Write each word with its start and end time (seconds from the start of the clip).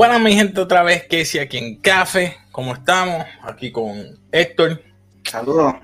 Buenas 0.00 0.18
mi 0.18 0.32
gente 0.32 0.58
otra 0.58 0.82
vez, 0.82 1.02
Casey 1.02 1.40
aquí 1.40 1.58
en 1.58 1.76
Café. 1.76 2.38
¿Cómo 2.52 2.72
estamos? 2.72 3.26
Aquí 3.42 3.70
con 3.70 4.18
Héctor. 4.32 4.82
Saludos. 5.24 5.74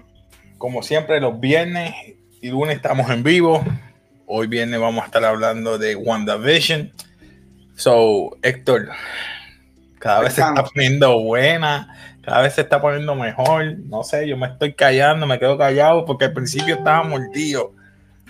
Como 0.56 0.82
siempre, 0.82 1.20
los 1.20 1.38
viernes 1.38 1.92
y 2.40 2.48
lunes 2.48 2.76
estamos 2.76 3.10
en 3.10 3.22
vivo. 3.22 3.62
Hoy 4.24 4.46
viernes 4.46 4.80
vamos 4.80 5.02
a 5.02 5.06
estar 5.08 5.22
hablando 5.22 5.76
de 5.76 5.96
WandaVision. 5.96 6.94
So, 7.74 8.38
Héctor, 8.40 8.88
cada 9.98 10.22
vez 10.22 10.32
se 10.32 10.40
está 10.40 10.64
poniendo 10.64 11.20
buena, 11.20 11.94
cada 12.22 12.40
vez 12.40 12.54
se 12.54 12.62
está 12.62 12.80
poniendo 12.80 13.14
mejor. 13.16 13.76
No 13.80 14.02
sé, 14.02 14.26
yo 14.26 14.38
me 14.38 14.46
estoy 14.46 14.72
callando, 14.72 15.26
me 15.26 15.38
quedo 15.38 15.58
callado 15.58 16.06
porque 16.06 16.24
al 16.24 16.32
principio 16.32 16.76
estaba 16.76 17.02
mordido. 17.02 17.74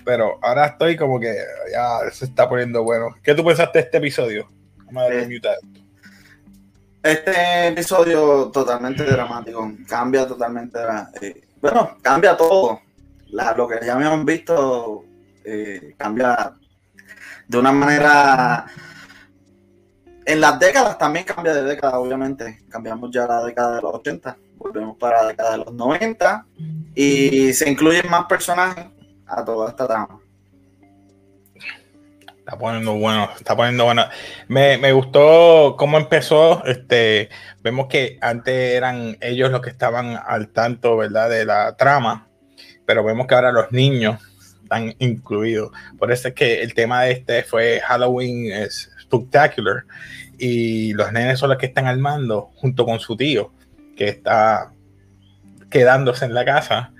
Pero 0.05 0.41
ahora 0.43 0.67
estoy 0.67 0.97
como 0.97 1.21
que 1.21 1.33
ya 1.71 2.11
se 2.11 2.25
está 2.25 2.49
poniendo 2.49 2.83
bueno. 2.83 3.15
¿Qué 3.23 3.37
tú 3.37 3.45
pensaste 3.45 3.79
de 3.79 3.85
este 3.85 3.99
episodio? 3.99 4.56
Eh, 4.93 5.41
este 7.03 7.69
episodio 7.69 8.51
totalmente 8.51 9.05
dramático, 9.05 9.73
cambia 9.89 10.27
totalmente, 10.27 10.79
eh, 11.21 11.49
bueno, 11.61 11.97
cambia 12.03 12.37
todo. 12.37 12.81
lo 13.31 13.69
que 13.69 13.85
ya 13.85 13.95
habíamos 13.95 14.25
visto 14.25 15.05
eh, 15.45 15.95
cambia 15.99 16.55
de 17.49 17.59
una 17.59 17.73
manera 17.73 18.67
en 20.25 20.41
las 20.41 20.59
décadas 20.59 20.99
también 20.99 21.25
cambia 21.25 21.55
de 21.55 21.63
década, 21.63 21.99
obviamente. 21.99 22.65
Cambiamos 22.69 23.11
ya 23.13 23.27
la 23.27 23.45
década 23.45 23.77
de 23.77 23.83
los 23.83 23.95
80, 23.95 24.37
volvemos 24.57 24.97
para 24.99 25.23
la 25.23 25.29
década 25.29 25.53
de 25.53 25.59
los 25.59 25.73
90 25.73 26.47
y 26.95 27.53
se 27.53 27.71
incluyen 27.71 28.11
más 28.11 28.25
personajes 28.27 28.87
a 29.27 29.45
toda 29.45 29.69
esta 29.69 29.87
trama. 29.87 30.21
Está 32.47 32.59
poniendo 32.59 32.95
bueno, 32.95 33.29
está 33.37 33.57
poniendo 33.57 33.87
bueno. 33.87 34.05
Me, 34.47 34.79
me, 34.79 34.93
gustó 34.93 35.75
cómo 35.77 35.99
empezó. 35.99 36.65
Este, 36.65 37.29
vemos 37.61 37.89
que 37.89 38.19
antes 38.21 38.55
eran 38.55 39.19
ellos 39.21 39.51
los 39.51 39.61
que 39.61 39.71
estaban 39.71 40.17
al 40.25 40.51
tanto, 40.51 40.97
¿verdad? 40.97 41.29
De 41.29 41.45
la 41.45 41.77
trama, 41.77 42.29
pero 42.87 43.03
vemos 43.03 43.27
que 43.27 43.35
ahora 43.35 43.51
los 43.51 43.73
niños 43.73 44.21
están 44.63 44.95
incluidos. 45.01 45.73
Por 45.99 46.13
eso 46.13 46.29
es 46.29 46.35
que 46.35 46.63
el 46.63 46.73
tema 46.73 47.03
de 47.03 47.11
este 47.11 47.43
fue 47.43 47.81
Halloween 47.81 48.53
es 48.53 48.93
Spectacular 49.01 49.83
y 50.39 50.93
los 50.93 51.11
nenes 51.11 51.41
son 51.41 51.51
los 51.51 51.59
que 51.59 51.67
están 51.67 51.89
armando 51.89 52.53
junto 52.55 52.85
con 52.85 53.01
su 53.01 53.17
tío 53.17 53.51
que 53.97 54.07
está 54.07 54.71
quedándose 55.69 56.27
en 56.27 56.35
la 56.35 56.45
casa. 56.45 56.93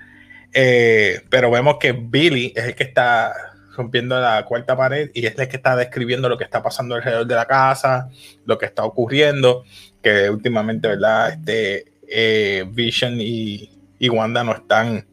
Eh, 0.51 1.21
pero 1.29 1.49
vemos 1.51 1.77
que 1.79 1.93
Billy 1.93 2.51
es 2.53 2.65
el 2.65 2.75
que 2.75 2.83
está 2.83 3.46
rompiendo 3.77 4.19
la 4.19 4.43
cuarta 4.43 4.75
pared 4.75 5.11
y 5.13 5.25
es 5.25 5.37
el 5.37 5.47
que 5.47 5.57
está 5.57 5.75
describiendo 5.75 6.27
lo 6.27 6.37
que 6.37 6.43
está 6.43 6.63
pasando 6.63 6.95
alrededor 6.95 7.27
de 7.27 7.35
la 7.35 7.45
casa, 7.45 8.09
lo 8.45 8.57
que 8.57 8.65
está 8.65 8.83
ocurriendo, 8.83 9.63
que 10.01 10.29
últimamente, 10.29 10.87
¿verdad? 10.87 11.29
Este, 11.33 11.85
eh, 12.07 12.65
Vision 12.69 13.17
y, 13.19 13.69
Wanda 14.09 14.43
no 14.43 14.53
están 14.53 15.05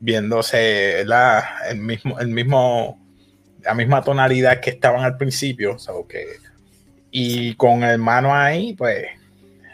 viéndose 0.00 1.04
la, 1.06 1.44
el 1.68 1.78
mismo, 1.78 2.18
el 2.20 2.28
mismo, 2.28 3.00
la 3.62 3.74
misma 3.74 4.02
tonalidad 4.02 4.60
que 4.60 4.70
estaban 4.70 5.04
al 5.04 5.16
principio, 5.16 5.76
que, 6.08 6.26
y 7.10 7.54
con 7.54 7.82
el 7.82 7.90
hermano 7.90 8.34
ahí, 8.34 8.74
pues 8.74 9.06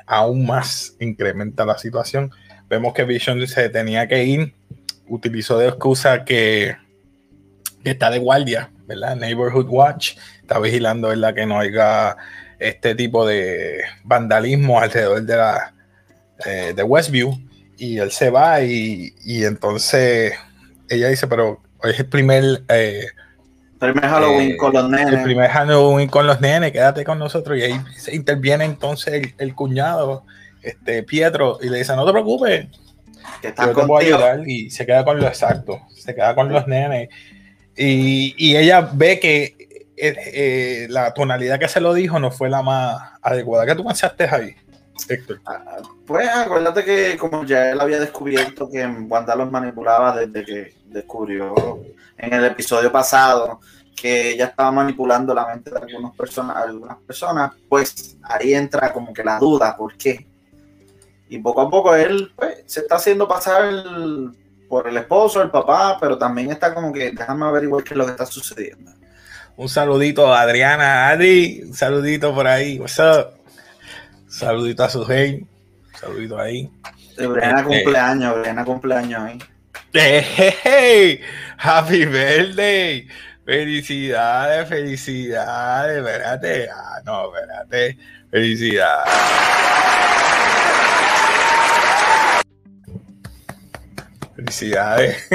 aún 0.06 0.46
más 0.46 0.96
incrementa 1.00 1.64
la 1.64 1.78
situación. 1.78 2.30
Vemos 2.68 2.94
que 2.94 3.04
Vision 3.04 3.46
se 3.46 3.68
tenía 3.68 4.06
que 4.08 4.24
ir, 4.24 4.54
utilizó 5.08 5.58
de 5.58 5.68
excusa 5.68 6.24
que 6.24 6.76
está 7.84 8.10
de 8.10 8.18
guardia, 8.18 8.70
¿verdad? 8.86 9.16
Neighborhood 9.16 9.66
Watch 9.68 10.16
está 10.40 10.58
vigilando, 10.58 11.08
¿verdad? 11.08 11.34
Que 11.34 11.46
no 11.46 11.58
haya 11.58 12.16
este 12.58 12.94
tipo 12.94 13.26
de 13.26 13.80
vandalismo 14.04 14.80
alrededor 14.80 15.22
de 15.22 15.36
la 15.36 15.74
eh, 16.44 16.72
de 16.74 16.82
Westview 16.82 17.38
y 17.76 17.98
él 17.98 18.10
se 18.10 18.30
va 18.30 18.62
y, 18.62 19.14
entonces 19.26 20.34
ella 20.88 21.08
dice, 21.08 21.26
pero 21.26 21.60
es 21.82 21.98
el 21.98 22.06
primer 22.06 22.62
eh, 22.68 23.06
primer 23.78 24.04
Halloween 24.04 24.50
eh, 24.50 24.56
con 24.56 24.72
los 24.72 24.88
nenes. 24.88 25.14
El 25.14 25.22
primer 25.22 25.50
Halloween 25.50 26.08
con 26.08 26.26
los 26.26 26.40
nenes, 26.40 26.72
quédate 26.72 27.04
con 27.04 27.18
nosotros. 27.18 27.58
Y 27.58 27.62
ahí 27.62 27.80
se 27.96 28.14
interviene 28.14 28.64
entonces 28.64 29.34
el, 29.38 29.54
cuñado, 29.54 30.24
este 30.62 31.02
Pietro, 31.02 31.58
y 31.62 31.70
le 31.70 31.78
dice, 31.78 31.96
no 31.96 32.04
te 32.04 32.12
preocupes, 32.12 32.66
que 33.40 33.54
yo 33.56 33.74
te 33.74 33.84
voy 33.86 34.04
a 34.04 34.06
ayudar. 34.06 34.48
Y 34.48 34.70
se 34.70 34.84
queda 34.84 35.04
con 35.04 35.18
lo 35.18 35.26
exacto, 35.26 35.80
se 35.96 36.14
queda 36.14 36.34
con 36.34 36.52
los 36.52 36.66
nenes. 36.66 37.08
Y, 37.82 38.56
ella 38.56 38.90
ve 38.92 39.18
que 39.18 39.56
eh, 39.96 40.14
eh, 40.34 40.86
la 40.90 41.14
tonalidad 41.14 41.58
que 41.58 41.68
se 41.68 41.80
lo 41.80 41.94
dijo 41.94 42.18
no 42.18 42.30
fue 42.30 42.50
la 42.50 42.62
más 42.62 43.12
adecuada. 43.22 43.64
¿Qué 43.64 43.74
tú 43.74 43.84
pensaste 43.84 44.24
ahí, 44.24 44.54
Héctor? 45.08 45.40
Ah, 45.46 45.78
pues 46.06 46.28
acuérdate 46.28 46.84
que 46.84 47.16
como 47.16 47.44
ya 47.46 47.70
él 47.70 47.80
había 47.80 47.98
descubierto 47.98 48.70
que 48.70 48.84
Wanda 48.86 49.34
los 49.34 49.50
manipulaba 49.50 50.14
desde 50.14 50.44
que 50.44 50.74
descubrió 50.86 51.80
en 52.18 52.34
el 52.34 52.44
episodio 52.44 52.92
pasado 52.92 53.60
que 53.96 54.32
ella 54.32 54.46
estaba 54.46 54.70
manipulando 54.70 55.32
la 55.34 55.46
mente 55.46 55.70
de 55.70 55.78
algunas 55.78 56.14
personas, 56.14 56.56
algunas 56.56 56.98
personas, 56.98 57.52
pues 57.68 58.16
ahí 58.22 58.54
entra 58.54 58.92
como 58.92 59.12
que 59.12 59.24
la 59.24 59.38
duda, 59.38 59.76
¿por 59.76 59.96
qué? 59.96 60.26
Y 61.28 61.38
poco 61.38 61.62
a 61.62 61.70
poco 61.70 61.94
él 61.94 62.32
pues, 62.36 62.62
se 62.66 62.80
está 62.80 62.96
haciendo 62.96 63.28
pasar 63.28 63.66
el, 63.66 64.32
por 64.70 64.86
el 64.86 64.96
esposo, 64.96 65.42
el 65.42 65.50
papá, 65.50 65.98
pero 66.00 66.16
también 66.16 66.52
está 66.52 66.72
como 66.72 66.92
que 66.92 67.10
déjame 67.10 67.44
averiguar 67.44 67.82
qué 67.82 67.94
es 67.94 67.98
lo 67.98 68.06
que 68.06 68.12
está 68.12 68.24
sucediendo. 68.24 68.92
Un 69.56 69.68
saludito 69.68 70.32
a 70.32 70.42
Adriana, 70.42 71.08
Adri, 71.08 71.64
un 71.66 71.74
saludito 71.74 72.32
por 72.32 72.46
ahí, 72.46 72.78
what's 72.78 72.98
up? 73.00 73.40
saludito 74.28 74.84
a 74.84 74.88
su 74.88 75.00
Un 75.02 75.48
saludito 76.00 76.38
ahí. 76.38 76.70
Briana 77.18 77.62
este, 77.62 77.82
cumpleaños, 77.82 78.38
Briana 78.38 78.64
cumpleaños 78.64 79.20
ahí. 79.24 79.38
Hey, 79.92 81.20
happy 81.58 82.06
birthday. 82.06 83.08
Felicidades, 83.44 84.68
felicidades, 84.68 85.98
espérate. 85.98 86.68
Ah, 86.70 87.00
no, 87.04 87.34
espérate. 87.34 87.98
Felicidades. 88.30 89.12
Felicidades. 94.40 95.28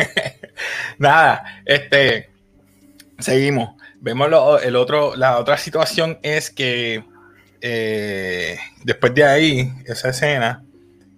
Nada, 0.98 1.62
este, 1.66 2.30
seguimos. 3.20 3.76
Vemos 4.02 4.30
el 4.64 4.76
otro, 4.76 5.16
la 5.16 5.38
otra 5.38 5.58
situación 5.58 6.18
es 6.24 6.50
que 6.50 7.04
eh, 7.62 8.58
después 8.84 9.14
de 9.14 9.24
ahí, 9.24 9.72
esa 9.86 10.10
escena, 10.10 10.64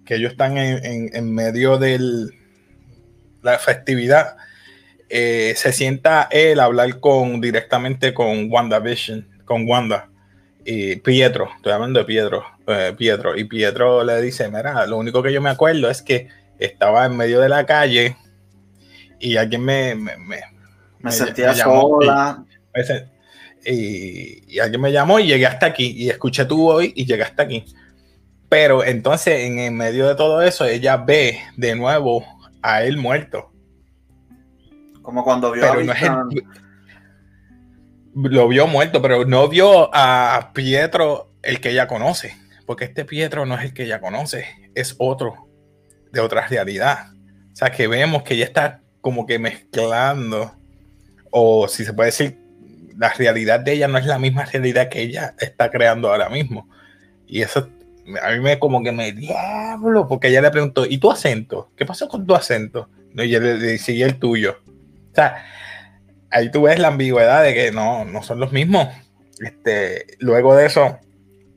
que 0.04 0.16
ellos 0.16 0.32
están 0.32 0.58
en, 0.58 1.34
medio 1.34 1.78
de 1.78 1.98
la 3.42 3.58
festividad, 3.58 4.36
eh, 5.08 5.54
se 5.56 5.72
sienta 5.72 6.28
él 6.30 6.60
a 6.60 6.64
hablar 6.64 7.00
con 7.00 7.40
directamente 7.40 8.12
con 8.12 8.50
WandaVision, 8.50 9.26
con 9.46 9.66
Wanda. 9.66 10.10
Y 10.64 10.96
Pietro, 10.96 11.48
estoy 11.56 11.72
hablando 11.72 12.00
de 12.00 12.04
Pietro, 12.04 12.44
eh, 12.66 12.94
Pietro, 12.96 13.34
y 13.34 13.44
Pietro 13.44 14.04
le 14.04 14.20
dice, 14.20 14.48
mira, 14.48 14.86
lo 14.86 14.98
único 14.98 15.22
que 15.22 15.32
yo 15.32 15.40
me 15.40 15.48
acuerdo 15.48 15.88
es 15.88 16.02
que 16.02 16.28
estaba 16.58 17.06
en 17.06 17.16
medio 17.16 17.40
de 17.40 17.48
la 17.48 17.64
calle 17.66 18.16
y 19.20 19.36
alguien 19.36 19.64
me... 19.64 19.94
Me, 19.94 20.16
me, 21.00 21.12
sentía 21.12 21.54
sola. 21.54 22.44
Y, 23.64 24.58
alguien 24.58 24.80
me 24.80 24.92
llamó 24.92 25.18
y 25.18 25.26
llegué 25.26 25.46
hasta 25.46 25.66
aquí 25.66 25.92
y 25.96 26.10
escuché 26.10 26.44
tu 26.44 26.58
voz 26.58 26.84
y 26.84 27.04
llegué 27.04 27.22
hasta 27.22 27.44
aquí. 27.44 27.64
Pero 28.48 28.84
entonces 28.84 29.40
en, 29.40 29.58
en 29.58 29.76
medio 29.76 30.08
de 30.08 30.14
todo 30.14 30.42
eso 30.42 30.64
ella 30.64 30.96
ve 30.96 31.40
de 31.56 31.74
nuevo 31.76 32.24
a 32.62 32.82
él 32.82 32.96
muerto. 32.96 33.52
Como 35.02 35.24
cuando 35.24 35.52
vio 35.52 35.70
a 35.70 35.76
Lo 38.14 38.48
vio 38.48 38.66
muerto, 38.66 39.00
pero 39.00 39.24
no 39.24 39.48
vio 39.48 39.90
a 39.94 40.50
Pietro 40.54 41.32
el 41.42 41.60
que 41.60 41.70
ella 41.70 41.86
conoce. 41.86 42.36
Porque 42.66 42.84
este 42.84 43.04
Pietro 43.04 43.46
no 43.46 43.54
es 43.56 43.64
el 43.64 43.74
que 43.74 43.84
ella 43.84 44.00
conoce, 44.00 44.46
es 44.74 44.94
otro 44.98 45.47
de 46.12 46.20
otra 46.20 46.46
realidad. 46.46 47.12
O 47.52 47.56
sea, 47.56 47.70
que 47.70 47.88
vemos 47.88 48.22
que 48.22 48.34
ella 48.34 48.44
está 48.44 48.80
como 49.00 49.26
que 49.26 49.38
mezclando, 49.38 50.54
o 51.30 51.68
si 51.68 51.84
se 51.84 51.92
puede 51.92 52.08
decir, 52.08 52.38
la 52.96 53.10
realidad 53.10 53.60
de 53.60 53.72
ella 53.72 53.88
no 53.88 53.98
es 53.98 54.06
la 54.06 54.18
misma 54.18 54.44
realidad 54.44 54.88
que 54.88 55.02
ella 55.02 55.34
está 55.38 55.70
creando 55.70 56.10
ahora 56.10 56.28
mismo. 56.28 56.68
Y 57.26 57.42
eso 57.42 57.68
a 58.22 58.30
mí 58.32 58.40
me 58.40 58.58
como 58.58 58.82
que 58.82 58.92
me 58.92 59.12
diablo, 59.12 60.08
porque 60.08 60.28
ella 60.28 60.40
le 60.40 60.50
preguntó, 60.50 60.86
¿y 60.86 60.98
tu 60.98 61.10
acento? 61.10 61.70
¿Qué 61.76 61.84
pasó 61.84 62.08
con 62.08 62.26
tu 62.26 62.34
acento? 62.34 62.88
No, 63.12 63.22
y 63.22 63.28
ella 63.28 63.40
le 63.40 63.58
decía 63.58 64.06
el 64.06 64.18
tuyo. 64.18 64.56
O 65.12 65.14
sea, 65.14 65.44
ahí 66.30 66.50
tú 66.50 66.62
ves 66.62 66.78
la 66.78 66.88
ambigüedad 66.88 67.42
de 67.42 67.54
que 67.54 67.70
no, 67.70 68.04
no 68.04 68.22
son 68.22 68.40
los 68.40 68.52
mismos. 68.52 68.88
Este, 69.40 70.06
luego 70.18 70.56
de 70.56 70.66
eso, 70.66 70.98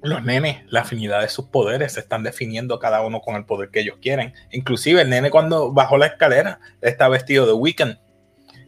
los 0.03 0.23
nenes, 0.23 0.63
la 0.69 0.81
afinidad 0.81 1.21
de 1.21 1.29
sus 1.29 1.45
poderes 1.45 1.93
se 1.93 1.99
están 1.99 2.23
definiendo 2.23 2.79
cada 2.79 3.05
uno 3.05 3.21
con 3.21 3.35
el 3.35 3.45
poder 3.45 3.69
que 3.69 3.81
ellos 3.81 3.97
quieren. 4.01 4.33
Inclusive 4.51 5.01
el 5.01 5.09
nene 5.09 5.29
cuando 5.29 5.71
bajó 5.71 5.97
la 5.97 6.07
escalera 6.07 6.59
está 6.81 7.07
vestido 7.07 7.45
de 7.45 7.53
Weekend. 7.53 7.97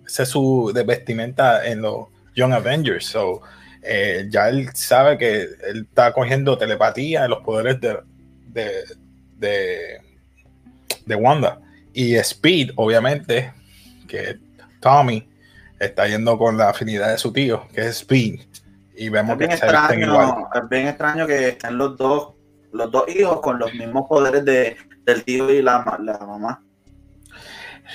Ese 0.05 0.23
es 0.23 0.29
su 0.29 0.71
de 0.73 0.83
vestimenta 0.83 1.65
en 1.65 1.81
los 1.81 2.07
Young 2.35 2.53
Avengers. 2.53 3.05
So, 3.05 3.41
eh, 3.81 4.27
ya 4.29 4.49
él 4.49 4.69
sabe 4.73 5.17
que 5.17 5.41
él 5.41 5.87
está 5.89 6.13
cogiendo 6.13 6.57
telepatía 6.57 7.23
de 7.23 7.29
los 7.29 7.43
poderes 7.43 7.79
de, 7.81 7.97
de, 9.37 9.99
de, 11.05 11.15
Wanda. 11.15 11.59
Y 11.93 12.15
Speed, 12.15 12.71
obviamente, 12.75 13.53
que 14.07 14.37
Tommy 14.79 15.27
está 15.79 16.07
yendo 16.07 16.37
con 16.37 16.57
la 16.57 16.69
afinidad 16.69 17.11
de 17.11 17.17
su 17.17 17.33
tío, 17.33 17.67
que 17.73 17.81
es 17.81 17.97
Speed. 17.97 18.41
Y 18.95 19.09
vemos 19.09 19.37
que 19.37 19.45
extraño, 19.45 20.49
es 20.53 20.69
bien 20.69 20.87
extraño 20.87 21.25
que 21.25 21.49
estén 21.49 21.77
los 21.77 21.97
dos, 21.97 22.33
los 22.71 22.91
dos 22.91 23.05
hijos 23.07 23.41
con 23.41 23.59
los 23.59 23.73
mismos 23.73 24.07
poderes 24.07 24.45
de, 24.45 24.77
del 25.05 25.23
tío 25.23 25.49
y 25.51 25.61
la, 25.61 25.99
la 26.01 26.17
mamá. 26.19 26.63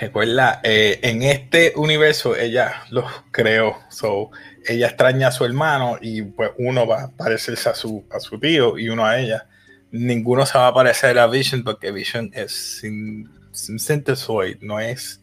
Recuerda, 0.00 0.60
eh, 0.62 1.00
en 1.02 1.22
este 1.22 1.72
universo 1.76 2.36
ella 2.36 2.82
los 2.90 3.06
creó. 3.30 3.78
So, 3.88 4.30
ella 4.66 4.88
extraña 4.88 5.28
a 5.28 5.32
su 5.32 5.44
hermano 5.44 5.98
y 6.00 6.22
pues 6.22 6.50
uno 6.58 6.86
va 6.86 7.04
a 7.04 7.08
parecerse 7.10 7.68
a 7.70 7.74
su, 7.74 8.04
a 8.10 8.20
su 8.20 8.38
tío 8.38 8.78
y 8.78 8.88
uno 8.90 9.06
a 9.06 9.18
ella. 9.18 9.46
Ninguno 9.90 10.44
se 10.44 10.58
va 10.58 10.68
a 10.68 10.74
parecer 10.74 11.18
a 11.18 11.26
Vision 11.26 11.64
porque 11.64 11.90
Vision 11.90 12.30
es 12.34 12.78
sin, 12.80 13.30
sin 13.52 13.78
synthesoid, 13.78 14.58
no 14.60 14.78
es. 14.78 15.22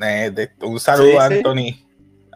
Eh, 0.00 0.48
un 0.60 0.78
saludo 0.78 1.20
a 1.20 1.26
Anthony. 1.26 1.85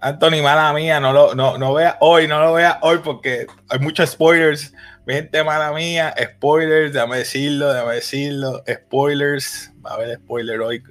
Anthony, 0.00 0.42
mala 0.42 0.72
mía, 0.72 0.98
no 1.00 1.12
lo 1.12 1.34
no, 1.34 1.58
no 1.58 1.74
vea 1.74 1.98
hoy, 2.00 2.26
no 2.26 2.40
lo 2.40 2.54
vea 2.54 2.78
hoy 2.82 2.98
porque 3.04 3.46
hay 3.68 3.78
muchos 3.78 4.10
spoilers. 4.10 4.72
Gente, 5.06 5.42
mala 5.42 5.72
mía, 5.72 6.14
spoilers, 6.22 6.92
déjame 6.92 7.18
decirlo, 7.18 7.72
déjame 7.72 7.94
decirlo, 7.94 8.62
spoilers, 8.70 9.72
va 9.84 9.90
a 9.90 9.94
haber 9.94 10.16
spoiler 10.18 10.60
hoy 10.60 10.82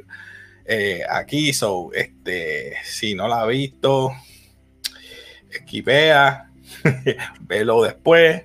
eh, 0.66 1.04
aquí, 1.10 1.54
so, 1.54 1.90
este, 1.94 2.76
si 2.84 3.16
no 3.16 3.28
la 3.28 3.42
ha 3.42 3.46
visto, 3.48 4.12
esquipea, 5.50 6.52
velo 7.42 7.82
después. 7.84 8.44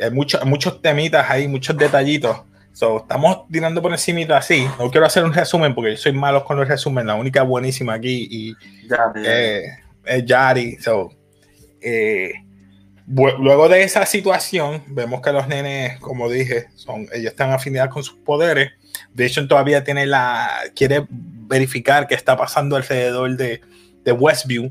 Hay 0.00 0.10
muchos, 0.10 0.44
muchos 0.44 0.82
temitas 0.82 1.30
ahí, 1.30 1.46
muchos 1.46 1.76
detallitos. 1.76 2.40
So, 2.76 2.98
estamos 2.98 3.48
tirando 3.50 3.80
por 3.80 3.90
encima 3.90 4.36
así. 4.36 4.66
No 4.78 4.90
quiero 4.90 5.06
hacer 5.06 5.24
un 5.24 5.32
resumen 5.32 5.74
porque 5.74 5.92
yo 5.92 5.96
soy 5.96 6.12
malo 6.12 6.44
con 6.44 6.58
los 6.58 6.68
resúmenes. 6.68 7.06
La 7.06 7.14
única 7.14 7.40
buenísima 7.42 7.94
aquí 7.94 8.28
y, 8.30 8.54
eh, 9.24 9.62
es 10.04 10.26
Yari. 10.26 10.76
So, 10.76 11.10
eh, 11.80 12.34
luego 13.06 13.70
de 13.70 13.82
esa 13.82 14.04
situación, 14.04 14.82
vemos 14.88 15.22
que 15.22 15.32
los 15.32 15.48
nenes, 15.48 15.98
como 16.00 16.28
dije, 16.28 16.66
son, 16.74 17.08
ellos 17.14 17.30
están 17.30 17.50
afinidad 17.50 17.88
con 17.88 18.04
sus 18.04 18.18
poderes. 18.18 18.72
De 19.14 19.24
hecho, 19.24 19.48
todavía 19.48 19.82
tiene 19.82 20.04
la. 20.04 20.50
quiere 20.74 21.06
verificar 21.08 22.06
qué 22.06 22.14
está 22.14 22.36
pasando 22.36 22.76
alrededor 22.76 23.38
de, 23.38 23.62
de 24.04 24.12
Westview 24.12 24.70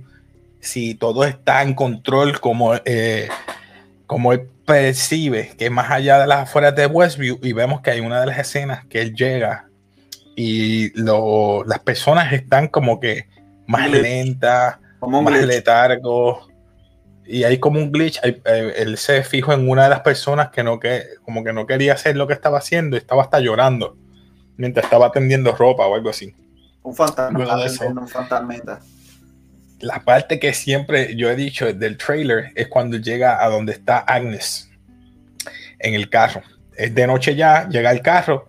si 0.60 0.94
todo 0.94 1.24
está 1.24 1.64
en 1.64 1.74
control 1.74 2.40
como, 2.40 2.76
eh, 2.86 3.30
como 4.06 4.32
él 4.32 4.48
percibe, 4.66 5.54
que 5.58 5.70
más 5.70 5.92
allá 5.92 6.20
de 6.20 6.28
las 6.28 6.44
afueras 6.44 6.76
de 6.76 6.88
Westview, 6.88 7.40
y 7.42 7.54
vemos 7.54 7.82
que 7.82 7.92
hay 7.92 8.00
una 8.00 8.20
de 8.20 8.26
las 8.26 8.40
escenas 8.40 8.86
que 8.86 9.02
él 9.02 9.16
llega 9.16 9.70
y 10.36 10.92
las 11.00 11.80
personas 11.80 12.34
están 12.34 12.68
como 12.68 13.00
que 13.00 13.28
más 13.68 13.90
lentas, 13.90 14.78
más 15.02 15.46
letargos, 15.46 16.48
y 17.26 17.44
hay 17.44 17.60
como 17.60 17.80
un 17.80 17.92
glitch, 17.92 18.20
eh, 18.24 18.74
él 18.78 18.98
se 18.98 19.24
fijó 19.24 19.54
en 19.54 19.68
una 19.68 19.84
de 19.84 19.90
las 19.90 20.02
personas 20.02 20.50
que 20.50 20.64
no 20.64 20.80
que 20.80 21.04
como 21.24 21.44
que 21.44 21.54
no 21.54 21.66
quería 21.66 21.94
hacer 21.94 22.16
lo 22.16 22.28
que 22.28 22.34
estaba 22.34 22.60
haciendo 22.60 22.96
y 22.96 23.00
estaba 23.00 23.24
hasta 23.24 23.40
llorando 23.40 23.98
mientras 24.58 24.84
estaba 24.86 25.12
tendiendo 25.12 25.52
ropa 25.54 25.88
o 25.88 25.96
algo 25.96 26.10
así. 26.10 26.36
Un 26.84 26.96
fantasma, 26.96 27.66
un 27.88 28.08
fantasmita 28.08 28.80
la 29.80 30.04
parte 30.04 30.40
que 30.40 30.54
siempre 30.54 31.16
yo 31.16 31.30
he 31.30 31.36
dicho 31.36 31.72
del 31.74 31.98
trailer 31.98 32.52
es 32.56 32.68
cuando 32.68 32.98
llega 32.98 33.44
a 33.44 33.50
donde 33.50 33.74
está 33.74 34.00
Agnes 34.00 34.70
en 35.80 35.94
el 35.94 36.10
carro. 36.10 36.42
Es 36.76 36.94
de 36.94 37.08
noche 37.08 37.36
ya, 37.36 37.68
llega 37.70 37.90
al 37.90 38.02
carro 38.02 38.48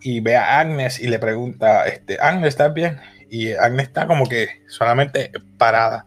y 0.00 0.20
ve 0.20 0.36
a 0.36 0.60
Agnes 0.60 1.00
y 1.00 1.08
le 1.08 1.18
pregunta, 1.18 1.86
este, 1.86 2.18
Agnes, 2.20 2.48
¿estás 2.48 2.72
bien? 2.74 2.98
Y 3.30 3.52
Agnes 3.52 3.88
está 3.88 4.06
como 4.06 4.28
que 4.28 4.62
solamente 4.68 5.32
parada. 5.58 6.06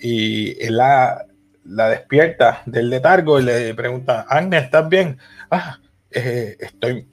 Y 0.00 0.68
la, 0.68 1.26
la 1.64 1.88
despierta 1.88 2.62
del 2.66 2.90
letargo 2.90 3.40
y 3.40 3.44
le 3.44 3.74
pregunta, 3.74 4.26
Agnes, 4.28 4.64
¿estás 4.64 4.88
bien? 4.88 5.18
Ah, 5.50 5.78
eh, 6.10 6.56
estoy, 6.60 7.06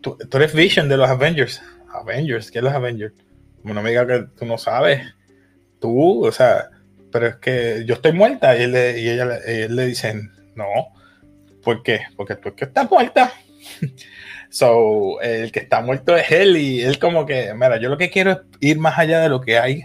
tú, 0.00 0.16
eres 0.32 0.54
Vision 0.54 0.88
de 0.88 0.96
los 0.96 1.08
Avengers. 1.08 1.62
Avengers, 1.92 2.50
¿qué 2.50 2.58
es 2.58 2.64
los 2.64 2.72
Avengers? 2.72 3.14
Como 3.62 3.74
no 3.74 3.82
me 3.82 3.90
diga 3.90 4.06
que 4.06 4.26
tú 4.38 4.46
no 4.46 4.58
sabes 4.58 5.02
tú, 5.80 6.26
o 6.26 6.32
sea, 6.32 6.70
pero 7.10 7.26
es 7.26 7.36
que 7.36 7.84
yo 7.86 7.94
estoy 7.94 8.12
muerta 8.12 8.56
y, 8.56 8.62
él 8.62 8.72
le, 8.72 9.00
y 9.00 9.08
ella 9.08 9.24
le 9.68 9.86
dicen, 9.86 10.32
no, 10.54 10.92
¿por 11.62 11.82
qué? 11.82 12.02
Porque 12.16 12.36
tú 12.36 12.48
es 12.48 12.54
que 12.54 12.64
estás 12.64 12.90
muerta. 12.90 13.32
so, 14.50 15.20
el 15.20 15.52
que 15.52 15.60
está 15.60 15.80
muerto 15.80 16.16
es 16.16 16.30
él 16.30 16.56
y 16.56 16.82
él 16.82 16.98
como 16.98 17.26
que, 17.26 17.52
mira, 17.54 17.78
yo 17.78 17.88
lo 17.88 17.98
que 17.98 18.10
quiero 18.10 18.32
es 18.32 18.38
ir 18.60 18.78
más 18.78 18.98
allá 18.98 19.20
de 19.20 19.28
lo 19.28 19.40
que 19.40 19.58
hay 19.58 19.82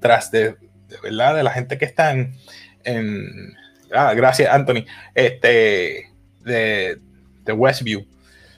tras 0.00 0.30
de, 0.30 0.56
verdad, 1.02 1.36
de 1.36 1.42
la 1.42 1.52
gente 1.52 1.78
que 1.78 1.84
está 1.84 2.12
en, 2.12 3.54
ah, 3.92 4.14
gracias 4.14 4.52
Anthony, 4.52 4.84
este, 5.14 6.10
de, 6.40 6.98
de 7.44 7.52
Westview. 7.52 8.06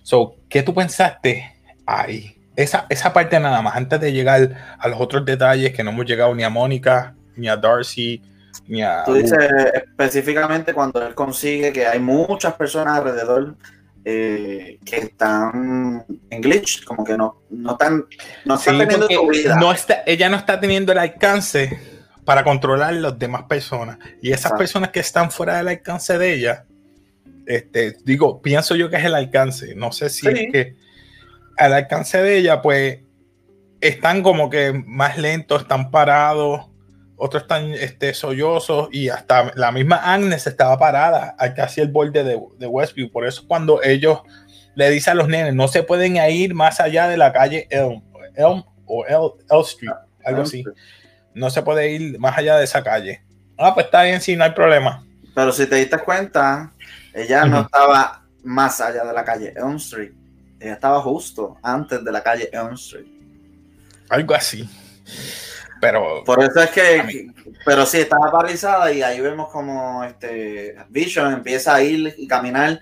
So, 0.02 0.36
¿qué 0.48 0.62
tú 0.62 0.74
pensaste 0.74 1.52
ahí? 1.86 2.36
Esa, 2.56 2.86
esa 2.88 3.12
parte 3.12 3.38
nada 3.40 3.62
más, 3.62 3.76
antes 3.76 4.00
de 4.00 4.12
llegar 4.12 4.76
a 4.78 4.88
los 4.88 5.00
otros 5.00 5.24
detalles 5.24 5.72
que 5.72 5.82
no 5.82 5.90
hemos 5.90 6.06
llegado 6.06 6.34
ni 6.34 6.42
a 6.42 6.50
Mónica, 6.50 7.14
ni 7.36 7.48
a 7.48 7.56
Darcy, 7.56 8.22
ni 8.66 8.82
a... 8.82 9.04
Tú 9.04 9.14
dices 9.14 9.38
específicamente 9.74 10.74
cuando 10.74 11.06
él 11.06 11.14
consigue 11.14 11.72
que 11.72 11.86
hay 11.86 11.98
muchas 11.98 12.54
personas 12.54 12.98
alrededor 12.98 13.56
eh, 14.04 14.78
que 14.84 14.96
están 14.96 16.04
en 16.28 16.40
glitch, 16.40 16.84
como 16.84 17.04
que 17.04 17.16
no, 17.16 17.42
no 17.50 17.72
están, 17.72 18.04
no 18.44 18.54
están 18.56 18.78
teniendo 18.78 19.08
tu 19.08 19.30
vida. 19.30 19.56
No 19.56 19.72
está, 19.72 20.02
ella 20.06 20.28
no 20.28 20.36
está 20.36 20.60
teniendo 20.60 20.92
el 20.92 20.98
alcance 20.98 21.78
para 22.24 22.44
controlar 22.44 22.94
las 22.94 23.18
demás 23.18 23.44
personas. 23.44 23.98
Y 24.20 24.32
esas 24.32 24.52
personas 24.52 24.90
que 24.90 25.00
están 25.00 25.30
fuera 25.30 25.56
del 25.56 25.68
alcance 25.68 26.18
de 26.18 26.34
ella, 26.34 26.64
este, 27.46 27.96
digo, 28.04 28.42
pienso 28.42 28.76
yo 28.76 28.90
que 28.90 28.96
es 28.96 29.04
el 29.04 29.14
alcance. 29.14 29.74
No 29.74 29.92
sé 29.92 30.10
si 30.10 30.28
es 30.28 30.52
que 30.52 30.76
al 31.62 31.72
alcance 31.74 32.20
de 32.20 32.38
ella, 32.38 32.60
pues 32.60 33.00
están 33.80 34.22
como 34.22 34.50
que 34.50 34.72
más 34.72 35.16
lentos, 35.16 35.62
están 35.62 35.90
parados, 35.90 36.68
otros 37.16 37.44
están 37.44 37.72
este, 37.72 38.14
sollozos 38.14 38.88
y 38.90 39.08
hasta 39.08 39.52
la 39.54 39.70
misma 39.70 39.96
Agnes 39.96 40.46
estaba 40.46 40.76
parada 40.76 41.36
casi 41.54 41.80
el 41.80 41.88
borde 41.88 42.24
de, 42.24 42.40
de, 42.58 42.66
Westview. 42.66 43.12
Por 43.12 43.26
eso 43.26 43.44
cuando 43.46 43.80
ellos 43.82 44.22
le 44.74 44.90
dicen 44.90 45.12
a 45.12 45.14
los 45.14 45.28
nenes, 45.28 45.54
no 45.54 45.68
se 45.68 45.84
pueden 45.84 46.16
ir 46.16 46.52
más 46.54 46.80
allá 46.80 47.06
de 47.06 47.16
la 47.16 47.32
calle 47.32 47.68
Elm, 47.70 48.02
o 48.86 49.06
L, 49.06 49.60
Street, 49.62 49.92
algo 50.24 50.42
así. 50.42 50.64
No 51.34 51.48
se 51.48 51.62
puede 51.62 51.92
ir 51.92 52.18
más 52.18 52.36
allá 52.36 52.56
de 52.56 52.64
esa 52.64 52.82
calle. 52.82 53.22
Ah, 53.56 53.72
pues 53.72 53.86
está 53.86 54.02
bien, 54.02 54.20
sí, 54.20 54.34
no 54.34 54.42
hay 54.44 54.50
problema. 54.50 55.06
Pero 55.34 55.52
si 55.52 55.66
te 55.66 55.76
diste 55.76 55.98
cuenta, 55.98 56.72
ella 57.14 57.44
no 57.44 57.60
estaba 57.60 58.24
más 58.42 58.80
allá 58.80 59.04
de 59.04 59.12
la 59.12 59.24
calle 59.24 59.54
Elm 59.56 59.76
Street 59.76 60.21
ella 60.62 60.74
estaba 60.74 61.00
justo 61.00 61.56
antes 61.60 62.04
de 62.04 62.12
la 62.12 62.22
calle 62.22 62.48
Elm 62.52 62.74
Street. 62.74 63.06
Algo 64.08 64.34
así. 64.34 64.68
Pero. 65.80 66.22
Por 66.24 66.42
eso 66.42 66.62
es 66.62 66.70
que. 66.70 67.32
Pero 67.64 67.84
sí, 67.84 67.98
estaba 67.98 68.30
paralizada 68.30 68.92
y 68.92 69.02
ahí 69.02 69.20
vemos 69.20 69.48
como 69.50 70.04
este 70.04 70.76
Vision 70.88 71.32
empieza 71.32 71.74
a 71.74 71.82
ir 71.82 72.14
y 72.16 72.28
caminar 72.28 72.78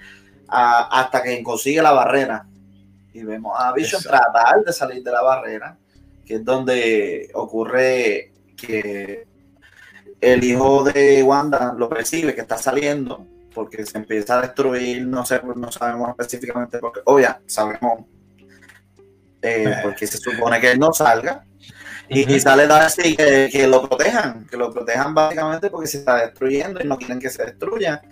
hasta 0.47 1.23
que 1.23 1.43
consigue 1.43 1.81
la 1.81 1.93
barrera. 1.93 2.47
Y 3.15 3.23
vemos 3.23 3.59
a 3.59 3.73
Vision 3.73 4.03
tratar 4.03 4.63
de 4.63 4.73
salir 4.75 5.03
de 5.03 5.13
la 5.13 5.23
barrera, 5.23 5.79
que 6.27 6.35
es 6.35 6.45
donde 6.45 7.31
ocurre 7.33 8.33
que 8.57 9.27
el 10.21 10.45
hijo 10.45 10.85
de 10.85 11.23
Wanda 11.23 11.75
lo 11.77 11.89
percibe 11.89 12.35
que 12.35 12.43
está 12.43 12.59
saliendo 12.59 13.27
porque 13.54 13.85
se 13.85 13.99
empieza 13.99 14.38
a 14.38 14.42
destruir, 14.42 15.07
no 15.07 15.25
sé, 15.25 15.40
no 15.57 15.71
sabemos 15.73 16.11
específicamente 16.11 16.78
porque, 16.78 17.00
obvio, 17.04 17.37
sabemos 17.47 18.04
eh, 19.42 19.64
eh. 19.66 19.76
porque 19.83 20.07
se 20.07 20.19
supone 20.19 20.61
que 20.61 20.73
él 20.73 20.78
no 20.78 20.92
salga. 20.92 21.45
Y, 22.12 22.40
sale 22.40 22.66
Darcy 22.66 23.14
que, 23.14 23.49
que 23.52 23.69
lo 23.69 23.88
protejan, 23.88 24.45
que 24.47 24.57
lo 24.57 24.73
protejan 24.73 25.14
básicamente 25.14 25.71
porque 25.71 25.87
se 25.87 25.99
está 25.99 26.16
destruyendo 26.16 26.80
y 26.83 26.87
no 26.87 26.99
quieren 26.99 27.21
que 27.21 27.30
se 27.30 27.45
destruya. 27.45 28.02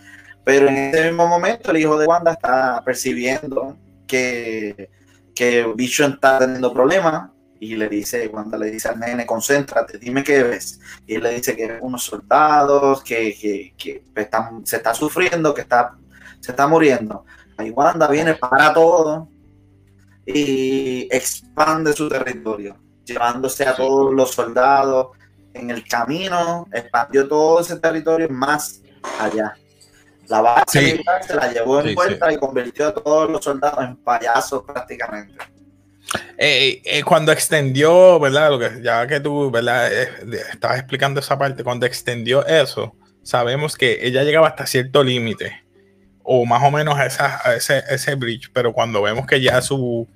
Pero 0.45 0.69
en 0.69 0.77
ese 0.77 1.05
mismo 1.05 1.27
momento 1.27 1.73
el 1.73 1.79
hijo 1.79 1.99
de 1.99 2.07
Wanda 2.07 2.33
está 2.33 2.81
percibiendo 2.85 3.77
que, 4.07 4.89
que 5.35 5.67
Vision 5.75 6.13
está 6.13 6.39
teniendo 6.39 6.73
problemas 6.73 7.31
y 7.61 7.77
le 7.77 7.89
dice, 7.89 8.31
cuando 8.31 8.57
le 8.57 8.71
dice 8.71 8.89
al 8.89 9.01
nene, 9.01 9.27
concéntrate, 9.27 9.99
dime 9.99 10.23
qué 10.23 10.43
ves. 10.43 10.81
Y 11.07 11.17
él 11.17 11.23
le 11.23 11.35
dice 11.35 11.57
que 11.57 11.79
unos 11.81 12.05
soldados, 12.05 13.03
que, 13.03 13.37
que, 13.39 13.75
que 13.77 14.03
están, 14.15 14.65
se 14.67 14.77
está 14.77 14.95
sufriendo, 14.95 15.53
que 15.53 15.63
está, 15.63 15.97
se 16.41 16.53
está 16.53 16.67
muriendo. 16.67 17.25
Ahí 17.57 17.71
Wanda 17.71 18.07
viene 18.09 18.35
para 18.35 18.73
todo 18.73 19.29
y 20.25 21.09
expande 21.11 21.93
su 21.93 22.09
territorio, 22.09 22.77
llevándose 23.05 23.67
a 23.67 23.75
todos 23.75 24.15
los 24.15 24.31
soldados 24.31 25.09
en 25.59 25.71
el 25.71 25.87
camino 25.87 26.67
expandió 26.73 27.29
todo 27.29 27.61
ese 27.61 27.79
territorio 27.79 28.29
más 28.31 28.81
allá. 29.19 29.55
La 30.29 30.43
base 30.43 30.83
militar 30.83 31.25
se 31.25 31.35
la 31.35 31.51
llevó 31.53 31.81
en 31.81 31.95
vuelta 31.95 32.33
y 32.33 32.37
convirtió 32.37 32.89
a 32.89 32.95
todos 32.95 33.31
los 33.31 33.43
soldados 33.43 33.83
en 33.85 33.97
payasos 33.97 34.63
prácticamente. 34.63 35.37
Eh, 36.39 36.81
eh, 36.85 37.03
cuando 37.03 37.33
extendió, 37.33 38.19
¿verdad? 38.21 38.51
Lo 38.51 38.59
que, 38.59 38.83
ya 38.83 39.07
que 39.07 39.21
tú, 39.21 39.51
¿verdad? 39.51 39.93
Eh, 39.93 40.09
estabas 40.53 40.79
explicando 40.79 41.21
esa 41.21 41.39
parte, 41.39 41.65
cuando 41.65 41.87
extendió 41.87 42.47
eso, 42.47 42.95
sabemos 43.23 43.77
que 43.77 43.99
ella 44.03 44.23
llegaba 44.23 44.49
hasta 44.49 44.67
cierto 44.67 45.03
límite, 45.03 45.65
o 46.23 46.47
más 46.47 46.63
o 46.63 46.71
menos 46.71 46.97
a, 46.99 47.55
ese, 47.55 47.83
ese 47.91 48.15
bridge, 48.15 48.51
pero 48.53 48.73
cuando 48.73 49.03
vemos 49.03 49.27
que 49.27 49.41
ya 49.41 49.61
su 49.61 50.09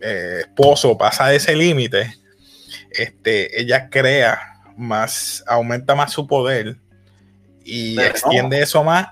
esposo 0.00 0.98
pasa 0.98 1.32
ese 1.32 1.56
límite, 1.56 2.14
este, 2.90 3.60
ella 3.60 3.88
crea 3.88 4.60
más, 4.76 5.44
aumenta 5.46 5.94
más 5.94 6.12
su 6.12 6.26
poder 6.26 6.76
y 7.64 8.00
extiende 8.00 8.60
eso 8.60 8.82
más, 8.84 9.08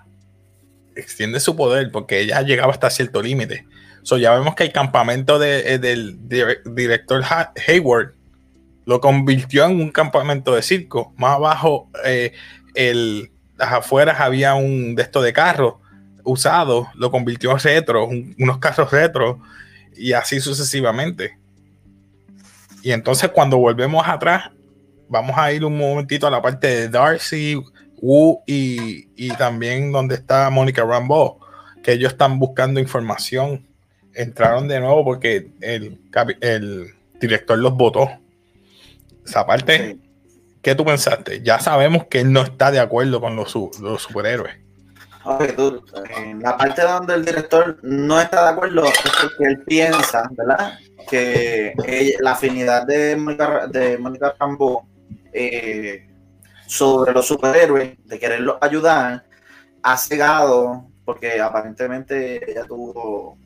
extiende 0.96 1.40
su 1.40 1.56
poder 1.56 1.90
porque 1.90 2.20
ella 2.20 2.42
llegaba 2.42 2.72
hasta 2.72 2.90
cierto 2.90 3.22
límite. 3.22 3.66
So, 4.02 4.16
ya 4.16 4.32
vemos 4.34 4.54
que 4.54 4.64
el 4.64 4.72
campamento 4.72 5.42
eh, 5.42 5.78
del 5.78 6.28
director 6.28 7.22
Hayward 7.66 8.14
lo 8.86 9.00
convirtió 9.00 9.66
en 9.66 9.80
un 9.80 9.90
campamento 9.90 10.54
de 10.54 10.62
circo. 10.62 11.12
Más 11.16 11.36
abajo, 11.36 11.88
eh, 12.04 12.32
el, 12.74 13.30
las 13.56 13.72
afueras 13.72 14.20
había 14.20 14.54
un 14.54 14.94
de 14.94 15.02
esto 15.02 15.20
de 15.22 15.32
carros 15.32 15.74
usados, 16.24 16.88
lo 16.94 17.10
convirtió 17.10 17.52
en 17.52 17.58
retro, 17.58 18.08
unos 18.38 18.58
carros 18.58 18.90
retro 18.90 19.40
y 19.96 20.12
así 20.12 20.40
sucesivamente. 20.40 21.38
Y 22.82 22.92
entonces 22.92 23.30
cuando 23.30 23.58
volvemos 23.58 24.06
atrás, 24.06 24.50
vamos 25.08 25.36
a 25.36 25.52
ir 25.52 25.64
un 25.64 25.76
momentito 25.76 26.26
a 26.26 26.30
la 26.30 26.40
parte 26.40 26.66
de 26.66 26.88
Darcy, 26.88 27.62
Wu 28.00 28.42
y, 28.46 29.28
también 29.36 29.92
donde 29.92 30.14
está 30.14 30.48
Mónica 30.50 30.84
Rambo, 30.84 31.40
que 31.82 31.92
ellos 31.92 32.12
están 32.12 32.38
buscando 32.38 32.80
información. 32.80 33.66
Entraron 34.14 34.68
de 34.68 34.80
nuevo 34.80 35.04
porque 35.04 35.50
el, 35.60 36.94
director 37.20 37.58
los 37.58 37.74
votó. 37.74 38.08
Esa 39.24 39.46
parte, 39.46 39.98
¿qué 40.62 40.74
tú 40.74 40.84
pensaste? 40.84 41.42
Ya 41.42 41.60
sabemos 41.60 42.06
que 42.06 42.20
él 42.20 42.32
no 42.32 42.42
está 42.42 42.70
de 42.70 42.80
acuerdo 42.80 43.20
con 43.20 43.36
los, 43.36 43.54
los 43.80 44.02
superhéroes. 44.02 44.56
en 46.16 46.40
la 46.40 46.56
parte 46.56 46.82
donde 46.82 47.14
el 47.14 47.24
director 47.24 47.78
no 47.82 48.20
está 48.20 48.44
de 48.44 48.50
acuerdo 48.50 48.84
es 48.86 49.12
porque 49.22 49.44
él 49.44 49.62
piensa, 49.64 50.28
¿verdad? 50.32 50.78
Que 51.08 51.74
la 52.20 52.32
afinidad 52.32 52.86
de 52.86 53.16
Mónica, 53.16 53.66
de 53.66 53.98
Mónica 53.98 54.34
Rambo 54.38 54.88
eh, 55.32 56.08
sobre 56.66 57.12
los 57.12 57.26
superhéroes, 57.26 57.96
de 58.04 58.18
quererlos 58.18 58.56
ayudar, 58.60 59.24
ha 59.82 59.96
cegado, 59.96 60.86
porque 61.04 61.40
aparentemente 61.40 62.50
ella 62.50 62.64
tuvo, 62.64 63.36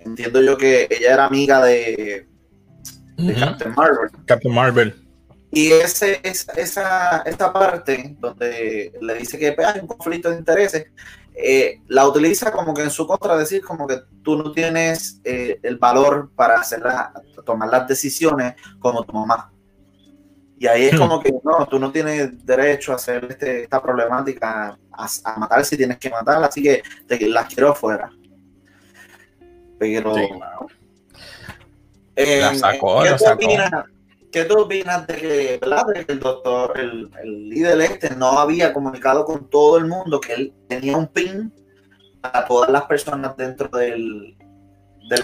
entiendo 0.00 0.42
yo 0.42 0.56
que 0.56 0.88
ella 0.90 1.14
era 1.14 1.26
amiga 1.26 1.64
de, 1.64 2.26
Captain 3.38 3.74
Marvel. 3.74 4.10
Captain 4.26 4.54
Marvel. 4.54 5.06
Y 5.50 5.72
ese, 5.72 6.20
esa, 6.22 7.22
esa 7.22 7.52
parte 7.52 8.16
donde 8.18 8.92
le 9.00 9.14
dice 9.14 9.38
que 9.38 9.56
hay 9.58 9.80
un 9.80 9.86
conflicto 9.86 10.28
de 10.28 10.36
intereses, 10.36 10.86
eh, 11.38 11.82
la 11.88 12.08
utiliza 12.08 12.50
como 12.50 12.72
que 12.72 12.82
en 12.82 12.90
su 12.90 13.06
contra, 13.06 13.36
decir 13.36 13.62
como 13.62 13.86
que 13.86 14.00
tú 14.22 14.36
no 14.36 14.52
tienes 14.52 15.20
eh, 15.22 15.60
el 15.62 15.76
valor 15.76 16.30
para 16.34 16.60
hacer 16.60 16.82
tomar 17.44 17.68
las 17.68 17.86
decisiones 17.86 18.54
como 18.78 19.04
tu 19.04 19.12
mamá. 19.12 19.52
Y 20.58 20.66
ahí 20.66 20.84
es 20.86 20.94
hmm. 20.94 20.98
como 20.98 21.20
que 21.20 21.32
no, 21.44 21.66
tú 21.66 21.78
no 21.78 21.92
tienes 21.92 22.44
derecho 22.44 22.92
a 22.92 22.96
hacer 22.96 23.26
este, 23.28 23.64
esta 23.64 23.82
problemática, 23.82 24.78
a, 24.90 25.38
matar 25.38 25.62
si 25.64 25.76
tienes 25.76 25.98
que 25.98 26.08
matar, 26.08 26.42
así 26.42 26.62
que 26.62 26.82
te, 27.06 27.28
las 27.28 27.52
quiero 27.52 27.70
afuera. 27.70 28.10
Pero. 29.78 30.14
Eh, 32.16 32.40
la 32.40 32.54
sacó, 32.54 33.02
¿qué, 33.02 33.10
tú 33.12 33.30
Opinas, 33.30 33.70
¿Qué 34.32 34.44
tú 34.44 34.58
opinas 34.58 35.06
de 35.06 35.14
que, 35.16 35.60
el 36.08 36.18
doctor, 36.18 36.78
el, 36.78 37.10
el 37.22 37.48
líder 37.50 37.80
este, 37.82 38.16
no 38.16 38.38
había 38.38 38.72
comunicado 38.72 39.26
con 39.26 39.50
todo 39.50 39.76
el 39.76 39.86
mundo 39.86 40.20
que 40.20 40.32
él 40.32 40.54
tenía 40.66 40.96
un 40.96 41.08
pin 41.08 41.52
a 42.22 42.44
todas 42.46 42.70
las 42.70 42.84
personas 42.84 43.36
dentro 43.36 43.68
del, 43.68 44.36
del 45.08 45.22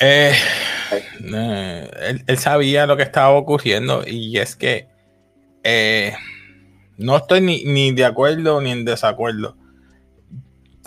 eh, 0.00 0.34
él, 2.26 2.38
sabía 2.38 2.86
lo 2.86 2.96
que 2.96 3.02
estaba 3.04 3.30
ocurriendo 3.30 4.02
y 4.06 4.38
es 4.38 4.56
que 4.56 4.88
eh, 5.62 6.14
no 6.96 7.16
estoy 7.16 7.40
ni, 7.40 7.92
de 7.92 8.04
acuerdo 8.04 8.60
ni 8.60 8.72
en 8.72 8.84
desacuerdo. 8.84 9.56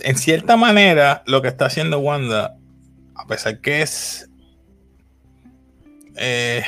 En 0.02 0.18
cierta 0.18 0.58
manera, 0.58 1.24
lo 1.26 1.42
que 1.42 1.48
está 1.48 1.66
haciendo 1.66 2.00
Wanda, 2.00 2.56
a 3.16 3.26
pesar 3.28 3.60
que 3.60 3.82
es 3.82 4.30
eh, 6.16 6.64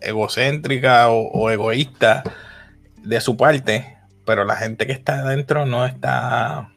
egocéntrica 0.00 1.10
o, 1.10 1.50
egoísta 1.50 2.22
de 3.02 3.20
su 3.20 3.36
parte, 3.36 3.98
pero 4.24 4.44
la 4.44 4.56
gente 4.56 4.86
que 4.86 4.92
está 4.92 5.20
adentro 5.20 5.66
no 5.66 5.86
está 5.86 6.70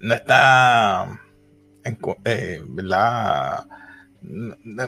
no 0.00 0.14
está 0.14 1.20
eh, 2.24 2.62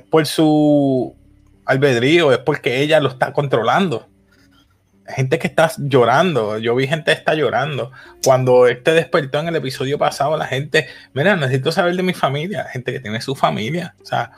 por 0.09 0.27
su 0.27 1.17
albedrío, 1.65 2.33
es 2.33 2.39
porque 2.39 2.81
ella 2.81 3.01
lo 3.01 3.09
está 3.09 3.33
controlando. 3.33 4.09
Gente 5.15 5.39
que 5.39 5.47
está 5.47 5.71
llorando, 5.79 6.59
yo 6.59 6.75
vi 6.75 6.87
gente 6.87 7.13
que 7.13 7.19
está 7.19 7.35
llorando. 7.35 7.93
Cuando 8.25 8.67
este 8.67 8.93
despertó 8.93 9.41
en 9.41 9.49
el 9.49 9.57
episodio 9.57 9.99
pasado, 9.99 10.37
la 10.37 10.47
gente, 10.47 10.89
mira, 11.13 11.37
necesito 11.37 11.73
saber 11.73 11.97
de 11.97 12.03
mi 12.03 12.15
familia, 12.15 12.65
gente 12.65 12.93
que 12.93 13.01
tiene 13.01 13.21
su 13.21 13.35
familia. 13.35 13.95
O 14.03 14.07
sea, 14.07 14.33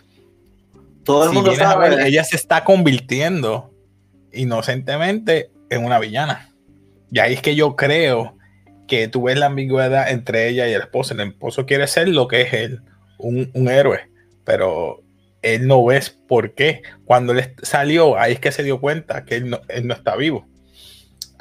todo 1.04 1.24
el 1.24 1.32
mundo 1.32 1.54
sabe. 1.54 2.06
ella 2.06 2.24
se 2.24 2.36
está 2.36 2.64
convirtiendo 2.64 3.72
inocentemente 4.32 5.50
en 5.70 5.84
una 5.84 5.98
villana. 5.98 6.48
Y 7.10 7.18
ahí 7.18 7.34
es 7.34 7.42
que 7.42 7.54
yo 7.54 7.76
creo 7.76 8.36
que 8.88 9.08
tú 9.08 9.24
ves 9.24 9.38
la 9.38 9.46
ambigüedad 9.46 10.10
entre 10.10 10.48
ella 10.48 10.68
y 10.68 10.72
el 10.72 10.82
esposo. 10.82 11.14
El 11.14 11.20
esposo 11.20 11.66
quiere 11.66 11.86
ser 11.86 12.08
lo 12.08 12.28
que 12.28 12.42
es 12.42 12.52
él, 12.52 12.82
un, 13.18 13.50
héroe, 13.68 14.10
pero 14.44 15.02
él 15.42 15.66
no 15.66 15.84
ves 15.84 16.10
por 16.10 16.54
qué. 16.54 16.82
Cuando 17.04 17.32
él 17.32 17.54
salió, 17.62 18.18
ahí 18.18 18.34
es 18.34 18.40
que 18.40 18.52
se 18.52 18.62
dio 18.62 18.80
cuenta 18.80 19.24
que 19.24 19.36
él 19.36 19.50
no, 19.50 19.94
está 19.94 20.16
vivo. 20.16 20.46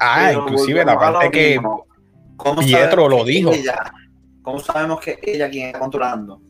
Ah, 0.04 0.34
inclusive 0.34 0.84
la 0.84 0.98
parte 0.98 1.30
que 1.30 1.62
Pietro 2.60 3.08
lo 3.08 3.24
dijo. 3.24 3.52
¿Cómo 4.42 4.60
sabemos 4.60 5.00
que 5.00 5.20
ella 5.22 5.48
quien 5.50 5.68
está 5.68 5.80
controlando? 5.80 6.42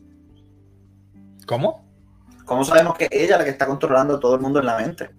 ¿Cómo? 1.46 1.86
¿Cómo 2.46 2.64
sabemos 2.64 2.96
que 2.96 3.08
ella 3.10 3.36
la 3.36 3.44
que 3.44 3.50
está 3.50 3.66
controlando 3.66 4.18
todo 4.18 4.34
el 4.36 4.40
mundo 4.40 4.60
en 4.60 4.66
la 4.66 4.78
mente? 4.78 5.10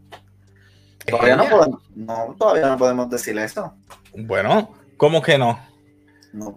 Todavía 1.06 1.36
no, 1.36 1.50
podemos, 1.50 1.82
no, 1.96 2.36
todavía 2.38 2.68
no 2.68 2.78
podemos 2.78 3.10
decir 3.10 3.38
eso. 3.38 3.74
Bueno, 4.16 4.74
¿cómo 4.98 5.22
que 5.22 5.38
no? 5.38 5.60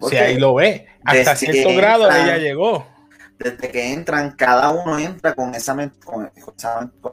si 0.09 0.17
ahí 0.17 0.39
lo 0.39 0.55
ve, 0.55 0.87
hasta 1.05 1.35
cierto 1.35 1.75
grado 1.75 2.09
ella 2.09 2.37
llegó. 2.37 2.87
Desde 3.37 3.69
que 3.69 3.93
entran, 3.93 4.31
cada 4.31 4.71
uno 4.71 4.97
entra 4.97 5.35
con 5.35 5.53
esa, 5.53 5.75
con, 6.03 6.31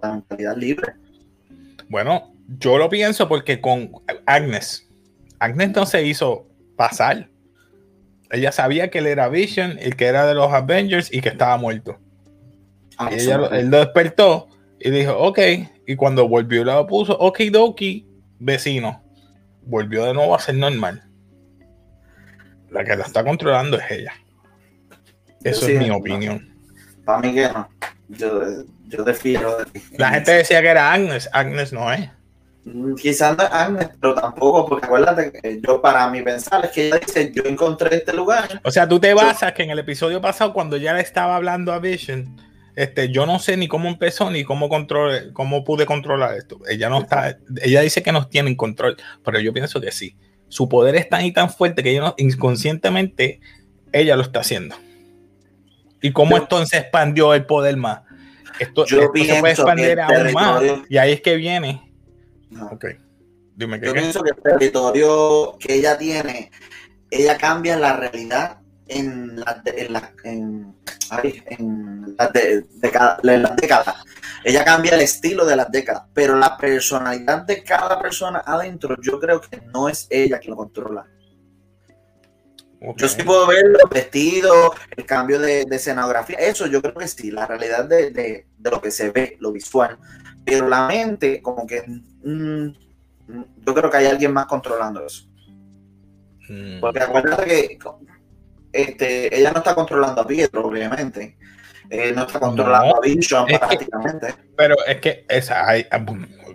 la 0.02 0.12
mentalidad 0.12 0.56
libre. 0.56 0.94
Bueno, 1.90 2.33
yo 2.46 2.78
lo 2.78 2.88
pienso 2.88 3.28
porque 3.28 3.60
con 3.60 3.92
Agnes, 4.26 4.88
Agnes 5.38 5.70
no 5.72 5.86
se 5.86 6.04
hizo 6.04 6.46
pasar. 6.76 7.28
Ella 8.30 8.52
sabía 8.52 8.90
que 8.90 8.98
él 8.98 9.06
era 9.06 9.28
Vision, 9.28 9.78
el 9.78 9.96
que 9.96 10.06
era 10.06 10.26
de 10.26 10.34
los 10.34 10.52
Avengers 10.52 11.12
y 11.12 11.20
que 11.20 11.28
estaba 11.28 11.56
muerto. 11.56 11.98
Ah, 12.96 13.10
y 13.10 13.20
ella, 13.20 13.48
él 13.52 13.68
lo 13.68 13.78
despertó 13.78 14.48
y 14.80 14.90
dijo, 14.90 15.16
ok. 15.18 15.38
Y 15.86 15.96
cuando 15.96 16.28
volvió, 16.28 16.64
lo 16.64 16.86
puso, 16.86 17.16
ok, 17.18 17.40
doki, 17.50 18.06
vecino. 18.38 19.02
Volvió 19.62 20.04
de 20.04 20.14
nuevo 20.14 20.34
a 20.34 20.40
ser 20.40 20.56
normal. 20.56 21.04
La 22.70 22.84
que 22.84 22.96
la 22.96 23.04
está 23.04 23.22
controlando 23.22 23.78
es 23.78 23.90
ella. 23.90 24.12
Eso 25.42 25.68
es 25.68 25.78
mi 25.78 25.90
opinión. 25.90 26.54
Para 27.04 27.20
mí 27.20 27.34
que 27.34 27.48
no. 27.48 27.68
Yo, 28.08 28.64
yo 28.86 29.04
defiero. 29.04 29.58
La 29.96 30.10
gente 30.10 30.32
decía 30.32 30.60
que 30.62 30.68
era 30.68 30.92
Agnes. 30.92 31.28
Agnes 31.32 31.72
no 31.72 31.92
es. 31.92 32.10
Quizás 33.00 33.36
no 33.36 33.44
es 33.44 33.50
Agnes, 33.50 33.90
pero 34.00 34.14
tampoco, 34.14 34.66
porque 34.66 34.86
acuérdate 34.86 35.32
que 35.32 35.60
yo, 35.60 35.82
para 35.82 36.08
mi 36.08 36.22
pensar, 36.22 36.64
es 36.64 36.70
que 36.70 36.86
ella 36.86 36.98
dice: 36.98 37.32
Yo 37.34 37.42
encontré 37.44 37.96
este 37.96 38.12
lugar. 38.12 38.60
O 38.64 38.70
sea, 38.70 38.88
tú 38.88 38.98
te 38.98 39.12
basas 39.12 39.52
que 39.52 39.62
en 39.62 39.70
el 39.70 39.78
episodio 39.78 40.20
pasado, 40.20 40.52
cuando 40.52 40.76
ya 40.76 40.94
le 40.94 41.00
estaba 41.00 41.36
hablando 41.36 41.72
a 41.72 41.78
Vision, 41.78 42.40
este, 42.74 43.10
yo 43.10 43.26
no 43.26 43.38
sé 43.38 43.56
ni 43.56 43.68
cómo 43.68 43.88
empezó 43.88 44.30
ni 44.30 44.44
cómo 44.44 44.68
control, 44.68 45.32
cómo 45.32 45.62
pude 45.62 45.84
controlar 45.84 46.34
esto. 46.34 46.60
Ella 46.68 46.88
no 46.88 47.02
está, 47.02 47.36
ella 47.62 47.82
dice 47.82 48.02
que 48.02 48.12
no 48.12 48.26
tiene 48.26 48.56
control, 48.56 48.96
pero 49.22 49.38
yo 49.40 49.52
pienso 49.52 49.80
que 49.80 49.92
sí 49.92 50.16
su 50.54 50.68
poder 50.68 50.94
es 50.94 51.08
tan 51.08 51.24
y 51.24 51.32
tan 51.32 51.50
fuerte 51.50 51.82
que 51.82 51.90
ella 51.90 52.14
inconscientemente 52.16 53.40
ella 53.92 54.14
lo 54.14 54.22
está 54.22 54.38
haciendo. 54.38 54.76
¿Y 56.00 56.12
cómo 56.12 56.36
entonces 56.36 56.80
expandió 56.80 57.34
el 57.34 57.44
poder 57.44 57.76
más? 57.76 58.02
esto, 58.60 58.86
Yo 58.86 59.00
esto 59.00 59.34
se 59.34 59.40
puede 59.40 59.52
expandir 59.52 60.00
aún 60.00 60.32
más. 60.32 60.62
Y 60.88 60.98
ahí 60.98 61.12
es 61.12 61.22
que 61.22 61.34
viene. 61.34 61.83
No. 62.54 62.66
Ok. 62.66 62.86
Dime 63.56 63.80
qué. 63.80 63.86
Yo 63.86 63.92
qué. 63.94 64.00
pienso 64.00 64.22
que 64.22 64.30
el 64.30 64.42
territorio 64.42 65.56
que 65.58 65.74
ella 65.74 65.96
tiene, 65.98 66.50
ella 67.10 67.36
cambia 67.38 67.76
la 67.76 67.96
realidad 67.96 68.58
en 68.88 69.38
las 69.40 69.56
en 69.66 69.92
la- 69.92 70.12
en- 70.24 70.74
en 71.46 72.16
de- 72.32 72.64
décadas. 73.56 73.94
Ella 74.44 74.64
cambia 74.64 74.94
el 74.94 75.00
estilo 75.00 75.46
de 75.46 75.56
las 75.56 75.70
décadas, 75.70 76.04
pero 76.12 76.36
la 76.36 76.56
personalidad 76.56 77.42
de 77.42 77.62
cada 77.62 78.00
persona 78.00 78.42
adentro, 78.44 78.96
yo 79.00 79.18
creo 79.20 79.40
que 79.40 79.60
no 79.72 79.88
es 79.88 80.06
ella 80.10 80.38
quien 80.38 80.50
lo 80.52 80.56
controla. 80.56 81.06
Yo 82.96 83.08
sí 83.08 83.22
puedo 83.22 83.46
ver 83.46 83.64
los 83.68 83.88
vestidos, 83.90 84.72
el 84.94 85.06
cambio 85.06 85.38
de, 85.38 85.64
de 85.64 85.76
escenografía, 85.76 86.36
eso 86.36 86.66
yo 86.66 86.82
creo 86.82 86.94
que 86.94 87.08
sí, 87.08 87.30
la 87.30 87.46
realidad 87.46 87.86
de, 87.86 88.10
de- 88.10 88.46
de 88.58 88.70
lo 88.70 88.82
que 88.82 88.90
se 88.90 89.10
ve, 89.10 89.36
lo 89.40 89.52
visual. 89.52 89.98
Pero 90.44 90.68
la 90.68 90.86
mente, 90.86 91.40
como 91.40 91.66
que 91.66 91.82
mm, 91.82 92.68
yo 93.66 93.74
creo 93.74 93.90
que 93.90 93.96
hay 93.96 94.06
alguien 94.06 94.32
más 94.32 94.46
controlando 94.46 95.04
eso. 95.06 95.26
Mm. 96.48 96.80
Porque 96.80 97.00
acuérdate 97.00 97.46
que 97.46 97.78
este, 98.72 99.38
ella 99.38 99.52
no 99.52 99.58
está 99.58 99.74
controlando 99.74 100.20
a 100.20 100.26
Pietro, 100.26 100.66
obviamente. 100.66 101.36
Eh, 101.90 102.12
no 102.14 102.22
está 102.26 102.40
controlando 102.40 102.88
No, 102.88 102.96
a 102.96 103.00
Vision 103.00 103.48
es 103.48 103.58
que- 103.60 103.66
prácticamente. 103.66 104.34
Pero 104.56 104.74
es 104.86 105.00
que 105.00 105.24
esa, 105.28 105.68
hay, 105.68 105.86
ah, 105.90 106.04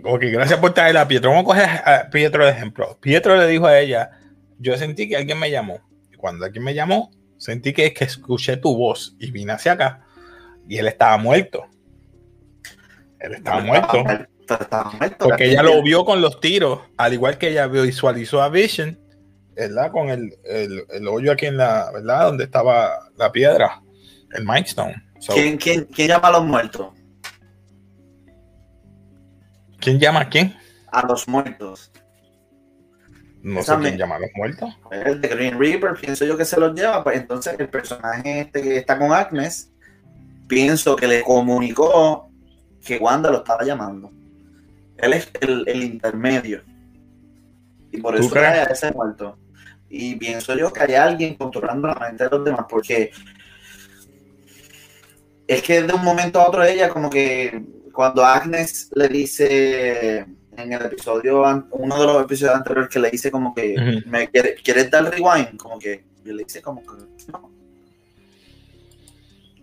ok, 0.04 0.22
gracias 0.32 0.58
por 0.58 0.74
traer 0.74 0.96
a 0.98 1.06
Pietro. 1.08 1.30
Vamos 1.30 1.44
a 1.44 1.46
coger 1.46 1.68
a 1.84 2.10
Pietro 2.10 2.44
de 2.44 2.50
ejemplo. 2.50 2.98
Pietro 3.00 3.36
le 3.36 3.46
dijo 3.46 3.66
a 3.66 3.78
ella, 3.78 4.10
yo 4.58 4.76
sentí 4.76 5.08
que 5.08 5.16
alguien 5.16 5.38
me 5.38 5.50
llamó. 5.50 5.80
Y 6.12 6.16
cuando 6.16 6.44
alguien 6.44 6.64
me 6.64 6.74
llamó, 6.74 7.10
sentí 7.36 7.72
que, 7.72 7.92
que 7.94 8.04
escuché 8.04 8.56
tu 8.56 8.76
voz 8.76 9.16
y 9.18 9.30
vine 9.30 9.52
hacia 9.52 9.72
acá. 9.72 10.04
Y 10.68 10.78
él 10.78 10.88
estaba 10.88 11.16
muerto. 11.16 11.66
Él 13.20 13.34
estaba 13.34 13.60
muerto. 13.60 14.04
Pero 14.46 14.62
estaba 14.62 14.90
muerto. 14.90 15.26
Porque 15.26 15.50
ella 15.50 15.62
lo 15.62 15.82
vio 15.82 16.04
con 16.04 16.20
los 16.20 16.40
tiros, 16.40 16.80
al 16.96 17.12
igual 17.12 17.38
que 17.38 17.50
ella 17.50 17.66
visualizó 17.68 18.42
a 18.42 18.48
Vision, 18.48 18.98
¿verdad? 19.54 19.92
Con 19.92 20.08
el, 20.08 20.34
el, 20.44 20.84
el 20.88 21.08
hoyo 21.08 21.32
aquí 21.32 21.46
en 21.46 21.56
la, 21.56 21.90
¿verdad? 21.92 22.26
Donde 22.26 22.44
estaba 22.44 23.10
la 23.16 23.30
piedra, 23.30 23.80
el 24.32 24.44
Mindstone. 24.44 24.94
So, 25.20 25.34
¿Quién, 25.34 25.58
quién, 25.58 25.84
quién 25.84 26.08
llama 26.08 26.28
a 26.28 26.32
los 26.32 26.44
muertos? 26.44 26.88
¿Quién 29.78 30.00
llama 30.00 30.20
a 30.20 30.28
quién? 30.28 30.56
A 30.90 31.06
los 31.06 31.28
muertos. 31.28 31.92
No 33.42 33.60
Esa 33.60 33.76
sé 33.76 33.82
quién 33.82 33.98
llama 33.98 34.16
a 34.16 34.20
los 34.20 34.30
muertos. 34.34 34.70
El 34.90 35.20
de 35.20 35.28
Green 35.28 35.58
Reaper, 35.58 35.94
pienso 35.94 36.24
yo 36.24 36.36
que 36.36 36.44
se 36.44 36.58
los 36.58 36.74
lleva. 36.74 37.02
Pues 37.04 37.18
entonces 37.18 37.54
el 37.58 37.68
personaje 37.68 38.40
este 38.40 38.62
que 38.62 38.76
está 38.78 38.98
con 38.98 39.12
Agnes, 39.12 39.70
pienso 40.46 40.96
que 40.96 41.06
le 41.06 41.22
comunicó 41.22 42.29
que 42.84 42.98
Wanda 42.98 43.30
lo 43.30 43.38
estaba 43.38 43.64
llamando. 43.64 44.10
Él 44.96 45.12
es 45.14 45.30
el, 45.40 45.64
el 45.66 45.82
intermedio. 45.82 46.62
Y 47.92 48.00
por 48.00 48.14
¿Tú 48.14 48.22
eso 48.22 48.30
crees? 48.30 48.46
a 48.46 48.64
ese 48.64 48.92
muerto. 48.92 49.36
Y 49.88 50.14
pienso 50.16 50.56
yo 50.56 50.72
que 50.72 50.80
hay 50.80 50.94
alguien 50.94 51.34
controlando 51.34 51.88
la 51.88 51.94
mente 51.94 52.24
de 52.24 52.30
los 52.30 52.44
demás, 52.44 52.66
porque 52.68 53.10
es 55.48 55.62
que 55.62 55.82
de 55.82 55.92
un 55.92 56.04
momento 56.04 56.40
a 56.40 56.48
otro 56.48 56.62
ella 56.62 56.88
como 56.88 57.10
que 57.10 57.60
cuando 57.92 58.24
Agnes 58.24 58.88
le 58.94 59.08
dice 59.08 60.18
en 60.56 60.72
el 60.72 60.82
episodio, 60.82 61.42
uno 61.70 62.00
de 62.00 62.06
los 62.06 62.22
episodios 62.22 62.54
anteriores 62.54 62.88
que 62.88 63.00
le 63.00 63.10
dice 63.10 63.30
como 63.32 63.52
que 63.52 64.02
me 64.06 64.28
quiere, 64.28 64.54
¿quieres 64.54 64.90
dar 64.90 65.10
rewind? 65.10 65.56
Como 65.56 65.78
que 65.78 66.04
y 66.24 66.32
le 66.32 66.44
dice 66.44 66.62
como 66.62 66.82
que 66.82 67.04
no. 67.32 67.50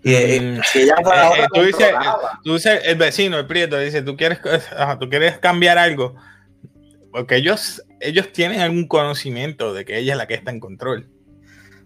Y 0.04 0.14
eh, 0.14 0.40
Mm, 0.42 0.62
si 0.64 0.82
ella 0.82 0.96
fuera 1.02 1.30
eh, 1.30 1.34
eh, 1.44 1.48
tú 1.54 1.62
dices- 1.62 1.92
controlaba. 1.92 2.40
Tú 2.44 2.54
dices, 2.54 2.82
el 2.86 2.96
vecino, 2.96 3.38
el 3.40 3.48
prieto, 3.48 3.78
dice, 3.80 4.02
¿tú 4.02 4.16
quieres, 4.16 4.40
ajá, 4.78 5.00
¿tú 5.00 5.10
quieres 5.10 5.38
cambiar 5.40 5.78
algo? 5.78 6.16
Porque 7.12 7.36
ellos, 7.38 7.82
ellos 8.00 8.32
tienen 8.32 8.62
algún 8.62 8.88
conocimiento 8.88 9.74
de 9.74 9.86
que 9.86 9.98
ella 9.98 10.14
es 10.14 10.18
la 10.18 10.28
que 10.28 10.36
está 10.36 10.52
en 10.52 10.60
control. 10.60 11.10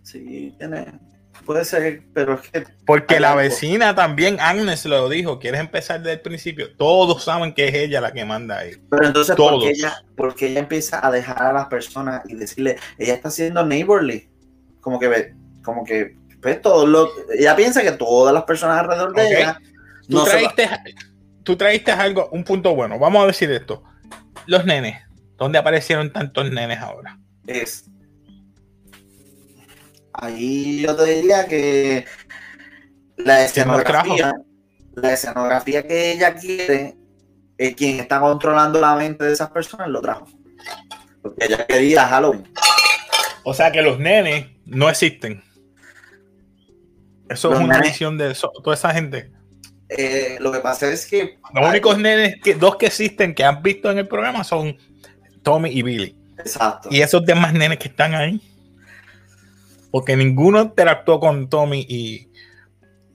Sí, 0.03 0.53
tiene, 0.57 0.99
puede 1.45 1.63
ser, 1.63 2.01
pero 2.13 2.33
es 2.33 2.49
que 2.49 2.63
Porque 2.85 3.19
la 3.19 3.29
algo. 3.29 3.41
vecina 3.43 3.95
también, 3.95 4.39
Agnes 4.39 4.85
lo 4.85 5.07
dijo, 5.07 5.39
¿quieres 5.39 5.61
empezar 5.61 5.99
desde 5.99 6.13
el 6.13 6.21
principio? 6.21 6.75
Todos 6.75 7.23
saben 7.23 7.53
que 7.53 7.67
es 7.69 7.73
ella 7.75 8.01
la 8.01 8.11
que 8.11 8.25
manda 8.25 8.57
ahí. 8.59 8.71
Pero 8.89 9.05
entonces, 9.05 9.35
Todos. 9.35 9.51
¿por 9.53 9.61
qué, 9.63 9.69
ella, 9.69 10.03
por 10.17 10.35
qué 10.35 10.47
ella 10.47 10.59
empieza 10.59 11.05
a 11.05 11.11
dejar 11.11 11.41
a 11.43 11.53
las 11.53 11.67
personas 11.67 12.23
y 12.27 12.35
decirle, 12.35 12.77
ella 12.97 13.13
está 13.13 13.29
siendo 13.31 13.65
neighborly? 13.65 14.27
Como 14.81 14.99
que 14.99 15.33
como 15.63 15.83
que, 15.85 16.17
pues, 16.41 16.61
todo 16.61 16.85
lo, 16.85 17.09
ella 17.37 17.55
piensa 17.55 17.81
que 17.81 17.91
todas 17.91 18.33
las 18.33 18.43
personas 18.43 18.79
alrededor 18.79 19.13
de 19.15 19.27
ella 19.27 19.57
Tú, 20.07 20.17
no 20.17 20.25
se 20.25 20.43
va- 20.43 20.53
traíste, 20.55 20.95
tú 21.43 21.55
traíste 21.55 21.91
algo, 21.91 22.29
un 22.31 22.43
punto 22.43 22.75
bueno. 22.75 22.97
Vamos 22.99 23.23
a 23.23 23.27
decir 23.27 23.49
esto. 23.51 23.83
Los 24.47 24.65
nenes. 24.65 25.01
¿Dónde 25.37 25.57
aparecieron 25.59 26.11
tantos 26.11 26.51
nenes 26.51 26.79
ahora? 26.79 27.17
es. 27.47 27.85
Ahí 30.13 30.81
yo 30.81 30.95
te 30.95 31.05
diría 31.05 31.47
que 31.47 32.05
la 33.17 33.35
¿Quién 33.35 33.67
los 33.67 33.79
escenografía, 33.79 34.33
la 34.95 35.13
escenografía 35.13 35.87
que 35.87 36.11
ella 36.11 36.35
quiere, 36.35 36.97
eh, 37.57 37.75
quien 37.75 37.99
está 37.99 38.19
controlando 38.19 38.79
la 38.81 38.95
mente 38.95 39.23
de 39.23 39.31
esas 39.33 39.49
personas 39.51 39.87
lo 39.87 40.01
trajo. 40.01 40.27
Porque 41.21 41.45
ella 41.45 41.65
quería 41.65 42.07
Halloween. 42.07 42.51
O 43.43 43.53
sea 43.53 43.71
que 43.71 43.81
los 43.81 43.99
nenes 43.99 44.47
no 44.65 44.89
existen. 44.89 45.41
Eso 47.31 47.49
Los 47.49 47.59
es 47.59 47.65
una 47.65 47.75
nenes- 47.79 47.83
visión 47.91 48.17
de 48.17 48.31
eso- 48.31 48.51
toda 48.63 48.75
esa 48.75 48.93
gente. 48.93 49.31
Eh, 49.89 50.37
lo 50.39 50.51
que 50.51 50.59
pasa 50.59 50.89
es 50.91 51.05
que 51.05 51.37
Los 51.53 51.69
únicos 51.69 51.97
nenes, 51.97 52.35
que, 52.41 52.55
dos 52.55 52.77
que 52.77 52.85
existen 52.87 53.35
que 53.35 53.43
han 53.43 53.61
visto 53.61 53.91
en 53.91 53.97
el 53.97 54.07
programa 54.07 54.43
son 54.43 54.77
Tommy 55.43 55.69
y 55.71 55.81
Billy. 55.83 56.15
Exacto. 56.37 56.89
Y 56.91 57.01
esos 57.01 57.25
demás 57.25 57.53
nenes 57.53 57.77
que 57.77 57.89
están 57.89 58.15
ahí. 58.15 58.41
Porque 59.91 60.15
ninguno 60.15 60.61
interactuó 60.61 61.19
con 61.19 61.49
Tommy 61.49 61.85
y, 61.87 62.29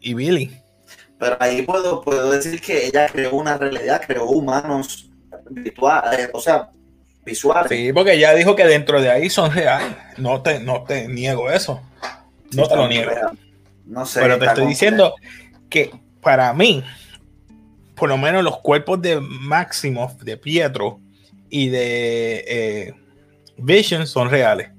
y 0.00 0.14
Billy. 0.14 0.54
Pero 1.18 1.36
ahí 1.40 1.62
puedo, 1.62 2.02
puedo 2.02 2.30
decir 2.30 2.60
que 2.60 2.86
ella 2.86 3.08
creó 3.08 3.34
una 3.34 3.56
realidad, 3.56 4.02
creó 4.06 4.26
humanos 4.26 5.08
virtuales, 5.50 6.28
o 6.34 6.40
sea, 6.40 6.68
visuales. 7.24 7.70
Sí, 7.70 7.90
porque 7.94 8.12
ella 8.12 8.34
dijo 8.34 8.54
que 8.54 8.66
dentro 8.66 9.00
de 9.00 9.10
ahí 9.10 9.30
son 9.30 9.50
reales. 9.52 9.96
No 10.18 10.42
te, 10.42 10.60
no 10.60 10.84
te 10.84 11.08
niego 11.08 11.50
eso. 11.50 11.80
No 12.52 12.64
Sí, 12.64 12.68
te 12.68 12.76
lo 12.76 12.86
niego. 12.88 13.10
real. 13.10 13.38
No 13.86 14.04
sé. 14.04 14.20
Pero 14.20 14.38
te 14.38 14.46
estoy 14.46 14.66
diciendo 14.66 15.14
que 15.70 15.90
para 16.20 16.52
mí, 16.52 16.82
por 17.94 18.08
lo 18.08 18.18
menos 18.18 18.42
los 18.44 18.58
cuerpos 18.58 19.00
de 19.00 19.20
Maximoff, 19.20 20.14
de 20.22 20.36
Pietro 20.36 21.00
y 21.48 21.68
de 21.68 22.44
eh, 22.46 22.94
Vision 23.56 24.06
son 24.06 24.28
reales. 24.28 24.70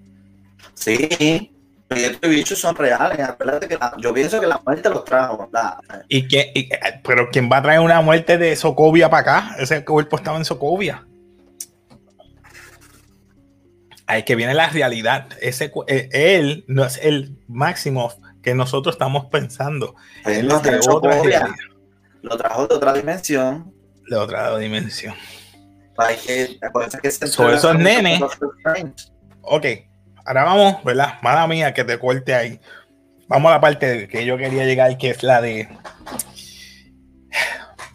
Sí, 0.74 1.52
Pietro 1.88 2.30
y 2.32 2.36
bichos 2.36 2.60
son 2.60 2.76
reales. 2.76 3.20
Acuérdate 3.20 3.68
que 3.68 3.78
la- 3.78 3.96
yo 3.98 4.14
pienso 4.14 4.40
que 4.42 4.48
la 4.48 4.62
muerte 4.66 4.90
los 4.90 5.06
trajo. 5.06 5.50
La, 5.54 5.80
¿Y 6.10 6.28
que, 6.28 6.52
y- 6.54 6.70
pero 7.04 7.30
¿quién 7.32 7.50
va 7.52 7.58
a 7.58 7.62
traer 7.62 7.80
una 7.80 8.02
muerte 8.02 8.38
de 8.38 8.56
Sokovia 8.56 9.10
para 9.10 9.22
acá? 9.22 9.56
Ese 9.58 9.84
cuerpo 9.86 10.18
estaba 10.18 10.38
en 10.38 10.46
Sokovia. 10.46 11.06
Ahí 14.06 14.24
que 14.24 14.36
viene 14.36 14.54
la 14.54 14.70
realidad. 14.70 15.28
Ese, 15.42 15.72
eh, 15.88 16.10
él 16.12 16.64
no 16.68 16.86
es 16.86 16.98
el 17.02 17.38
Maximoff 17.48 18.16
que 18.48 18.56
nosotros 18.56 18.96
estamos 18.96 19.26
pensando. 19.26 19.94
él 20.24 20.48
de 20.48 20.60
trajo 20.60 20.96
otra 20.96 21.18
lo 22.22 22.38
trajo 22.38 22.66
de 22.66 22.76
otra 22.76 22.94
dimensión. 22.94 23.74
de 24.10 24.16
otra 24.16 24.58
dimensión. 24.58 25.14
Hay 25.98 26.16
que, 26.16 26.58
se 27.12 27.26
esos 27.26 27.76
nenes-. 27.76 28.22
Ok, 29.42 29.66
ahora 30.24 30.46
vamos, 30.46 30.82
¿verdad? 30.86 31.16
Mala 31.22 31.46
mía 31.46 31.74
que 31.74 31.84
te 31.84 32.00
corte 32.00 32.34
ahí. 32.34 32.58
Vamos 33.28 33.50
a 33.50 33.56
la 33.56 33.60
parte 33.60 34.08
que 34.08 34.26
yo 34.26 34.38
quería 34.38 34.64
llegar, 34.64 34.98
que 34.98 35.10
es 35.10 35.24
la 35.24 35.42
de 35.42 35.68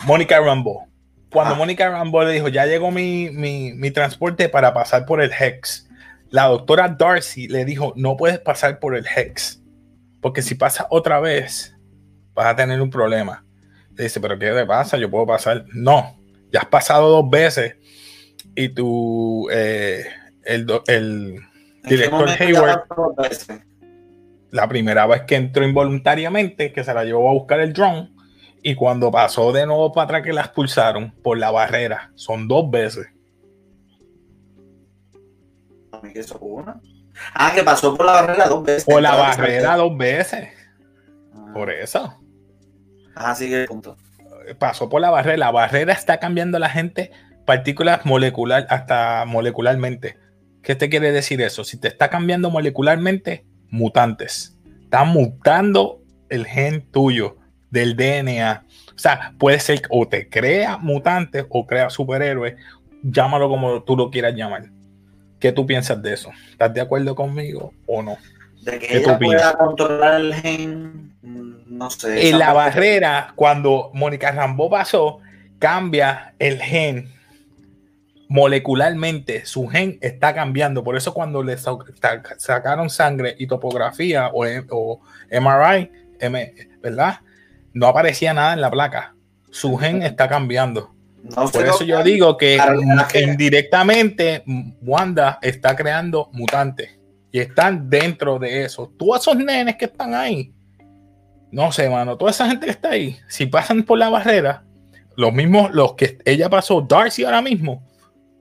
Mónica 0.05 0.39
Rambo. 0.39 0.87
Cuando 1.31 1.55
Ah. 1.55 1.57
Mónica 1.57 1.89
Rambo 1.89 2.23
le 2.25 2.33
dijo, 2.33 2.49
ya 2.49 2.67
llegó 2.67 2.91
mi, 2.91 3.31
mi, 3.31 3.73
mi 3.73 3.91
transporte 3.91 4.51
para 4.51 4.75
pasar 4.75 5.07
por 5.07 5.23
el 5.23 5.33
Hex, 5.33 5.89
la 6.29 6.45
doctora 6.45 6.89
Darcy 6.89 7.49
le 7.49 7.65
dijo, 7.65 7.95
no 7.97 8.19
puedes 8.19 8.39
pasar 8.39 8.81
por 8.81 8.95
el 8.95 9.07
Hex, 9.07 9.62
porque 10.23 10.41
si 10.41 10.55
pasas 10.55 10.87
otra 10.89 11.21
vez, 11.21 11.77
vas 12.33 12.47
a 12.47 12.57
tener 12.57 12.81
un 12.81 12.89
problema. 12.89 13.45
Le 13.95 14.05
dice, 14.05 14.21
pero 14.21 14.39
¿qué 14.39 14.51
te 14.53 14.65
pasa? 14.65 14.97
Yo 14.97 15.11
puedo 15.11 15.27
pasar. 15.27 15.67
No, 15.75 16.17
ya 16.51 16.61
has 16.61 16.67
pasado 16.67 17.11
dos 17.11 17.29
veces 17.29 17.77
y 18.55 18.71
tú, 18.71 19.49
eh, 19.53 20.07
el, 20.45 20.65
do- 20.65 20.83
el, 20.87 21.35
¿En 21.37 21.89
qué 21.89 21.97
Director 21.97 22.29
Hayward. 22.31 22.85
la 24.51 24.69
primera 24.69 25.07
vez 25.07 25.23
que 25.23 25.35
entró 25.37 25.67
involuntariamente, 25.67 26.73
que 26.73 26.85
se 26.85 26.95
la 26.95 27.05
llevó 27.05 27.29
a 27.29 27.35
buscar 27.35 27.61
el 27.61 27.73
drone, 27.73 28.11
y 28.63 28.77
cuando 28.77 29.11
pasó 29.11 29.53
de 29.53 29.67
nuevo 29.67 29.93
para 29.93 30.05
atrás 30.05 30.23
que 30.23 30.33
la 30.33 30.43
expulsaron 30.43 31.13
por 31.23 31.37
la 31.37 31.51
barrera, 31.51 32.13
son 32.15 32.47
dos 32.47 32.71
veces. 32.71 33.09
A 35.91 36.01
mí 36.01 36.13
que 36.13 36.21
eso 36.21 36.39
una. 36.39 36.81
Ah, 37.35 37.53
que 37.55 37.63
pasó 37.63 37.97
por 37.97 38.07
la 38.07 38.13
barrera 38.13 38.49
dos 38.49 38.65
veces. 38.65 38.85
Por 38.85 39.03
la 39.03 39.15
barrera 39.15 39.77
dos 39.77 39.97
veces, 39.97 40.49
Ah, 41.35 41.51
por 41.55 41.71
eso. 41.71 42.19
Ah, 43.15 43.35
sigue 43.35 43.63
el 43.63 43.67
punto. 43.67 43.97
pasó 44.59 44.89
por 44.89 45.01
la 45.01 45.11
barrera. 45.11 45.37
La 45.37 45.51
barrera 45.51 45.93
está 45.93 46.19
cambiando 46.19 46.57
a 46.57 46.61
la 46.61 46.71
gente 46.71 47.11
partículas 47.45 48.05
molecular, 48.07 48.67
hasta 48.71 49.25
molecularmente. 49.27 50.17
¿Qué 50.63 50.75
te 50.75 50.89
quiere 50.89 51.11
decir 51.13 51.41
eso? 51.43 51.65
Si 51.65 51.77
te 51.79 51.89
está 51.89 52.09
cambiando 52.09 52.51
molecularmente, 52.51 53.45
mutantes. 53.69 54.57
Está 54.85 55.05
mutando 55.05 56.01
el 56.29 56.47
gen 56.47 56.89
tuyo 56.91 57.37
del 57.71 57.97
DNA. 57.97 58.65
O 58.95 58.99
sea, 58.99 59.35
puede 59.39 59.59
ser 59.59 59.83
o 59.91 60.07
te 60.07 60.29
crea 60.29 60.77
mutantes 60.79 61.45
o 61.49 61.67
crea 61.67 61.91
superhéroes. 61.91 62.55
Llámalo 63.03 63.49
como 63.49 63.83
tú 63.83 63.97
lo 63.97 64.11
quieras 64.11 64.35
llamar. 64.35 64.71
¿Qué 65.43 65.51
tú 65.51 65.67
piensas 65.67 66.01
de 66.01 66.15
eso? 66.15 66.31
¿Estás 66.53 66.73
de 66.73 66.81
acuerdo 66.81 67.17
conmigo 67.17 67.75
o 67.87 68.01
no? 68.01 68.17
De 68.61 68.79
que 68.79 68.99
ella 68.99 69.19
pueda 69.19 69.59
controlar 69.59 70.21
el 70.21 70.35
gen, 70.35 71.17
mm, 71.21 71.77
no 71.77 71.91
sé. 71.91 72.29
En 72.29 72.39
la 72.39 72.53
barrera, 72.53 73.33
cuando 73.35 73.91
Mónica 73.93 74.31
Rambo 74.31 74.71
pasó, 74.71 75.19
cambia 75.59 76.33
el 76.39 76.61
gen 76.61 77.11
molecularmente 78.29 79.45
su 79.45 79.67
gen 79.67 79.99
está 80.01 80.33
cambiando. 80.33 80.85
Por 80.85 80.97
eso 80.97 81.13
cuando 81.13 81.43
le 81.43 81.57
sacaron 81.59 82.89
sangre 82.89 83.35
y 83.37 83.49
topografía 83.49 84.31
o, 84.33 85.01
MRI, 85.29 85.91
¿verdad? 86.81 87.19
No 87.75 87.89
aparecía 87.89 88.33
nada 88.33 88.53
en 88.53 88.61
la 88.61 88.71
placa. 88.71 89.17
Su 89.51 89.77
gen 89.77 90.05
está 90.05 90.29
cambiando. 90.29 90.92
Por 91.31 91.65
eso 91.65 91.85
yo 91.85 92.03
digo 92.03 92.37
que 92.37 92.59
indirectamente 93.15 94.43
Wanda 94.83 95.39
está 95.41 95.77
creando 95.77 96.29
mutantes 96.33 96.99
y 97.31 97.39
están 97.39 97.89
dentro 97.89 98.39
de 98.39 98.65
eso. 98.65 98.93
Todos 98.99 99.21
esos 99.21 99.37
nenes 99.37 99.77
que 99.77 99.87
están 99.87 100.15
ahí, 100.15 100.53
no 101.51 101.71
sé, 101.71 101.89
mano, 101.89 102.17
toda 102.17 102.31
esa 102.31 102.49
gente 102.49 102.67
que 102.67 102.73
está 102.73 102.91
ahí, 102.91 103.17
si 103.29 103.47
pasan 103.47 103.85
por 103.85 103.99
la 103.99 104.09
barrera, 104.09 104.65
los 105.17 105.33
mismos, 105.33 105.73
los 105.73 105.95
que 105.95 106.19
ella 106.25 106.51
pasó, 106.51 106.81
Darcy 106.81 107.25
ahora 107.25 107.43
mismo, 107.43 107.87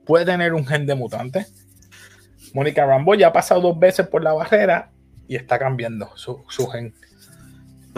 puede 0.04 0.24
tener 0.24 0.52
un 0.54 0.66
gen 0.66 0.86
de 0.86 0.94
mutante. 0.94 1.46
Mónica 2.54 2.84
Rambo 2.84 3.14
ya 3.14 3.28
ha 3.28 3.32
pasado 3.32 3.60
dos 3.60 3.78
veces 3.78 4.06
por 4.08 4.22
la 4.22 4.32
barrera 4.32 4.90
y 5.28 5.36
está 5.36 5.58
cambiando 5.58 6.10
su, 6.16 6.44
gen. 6.70 6.94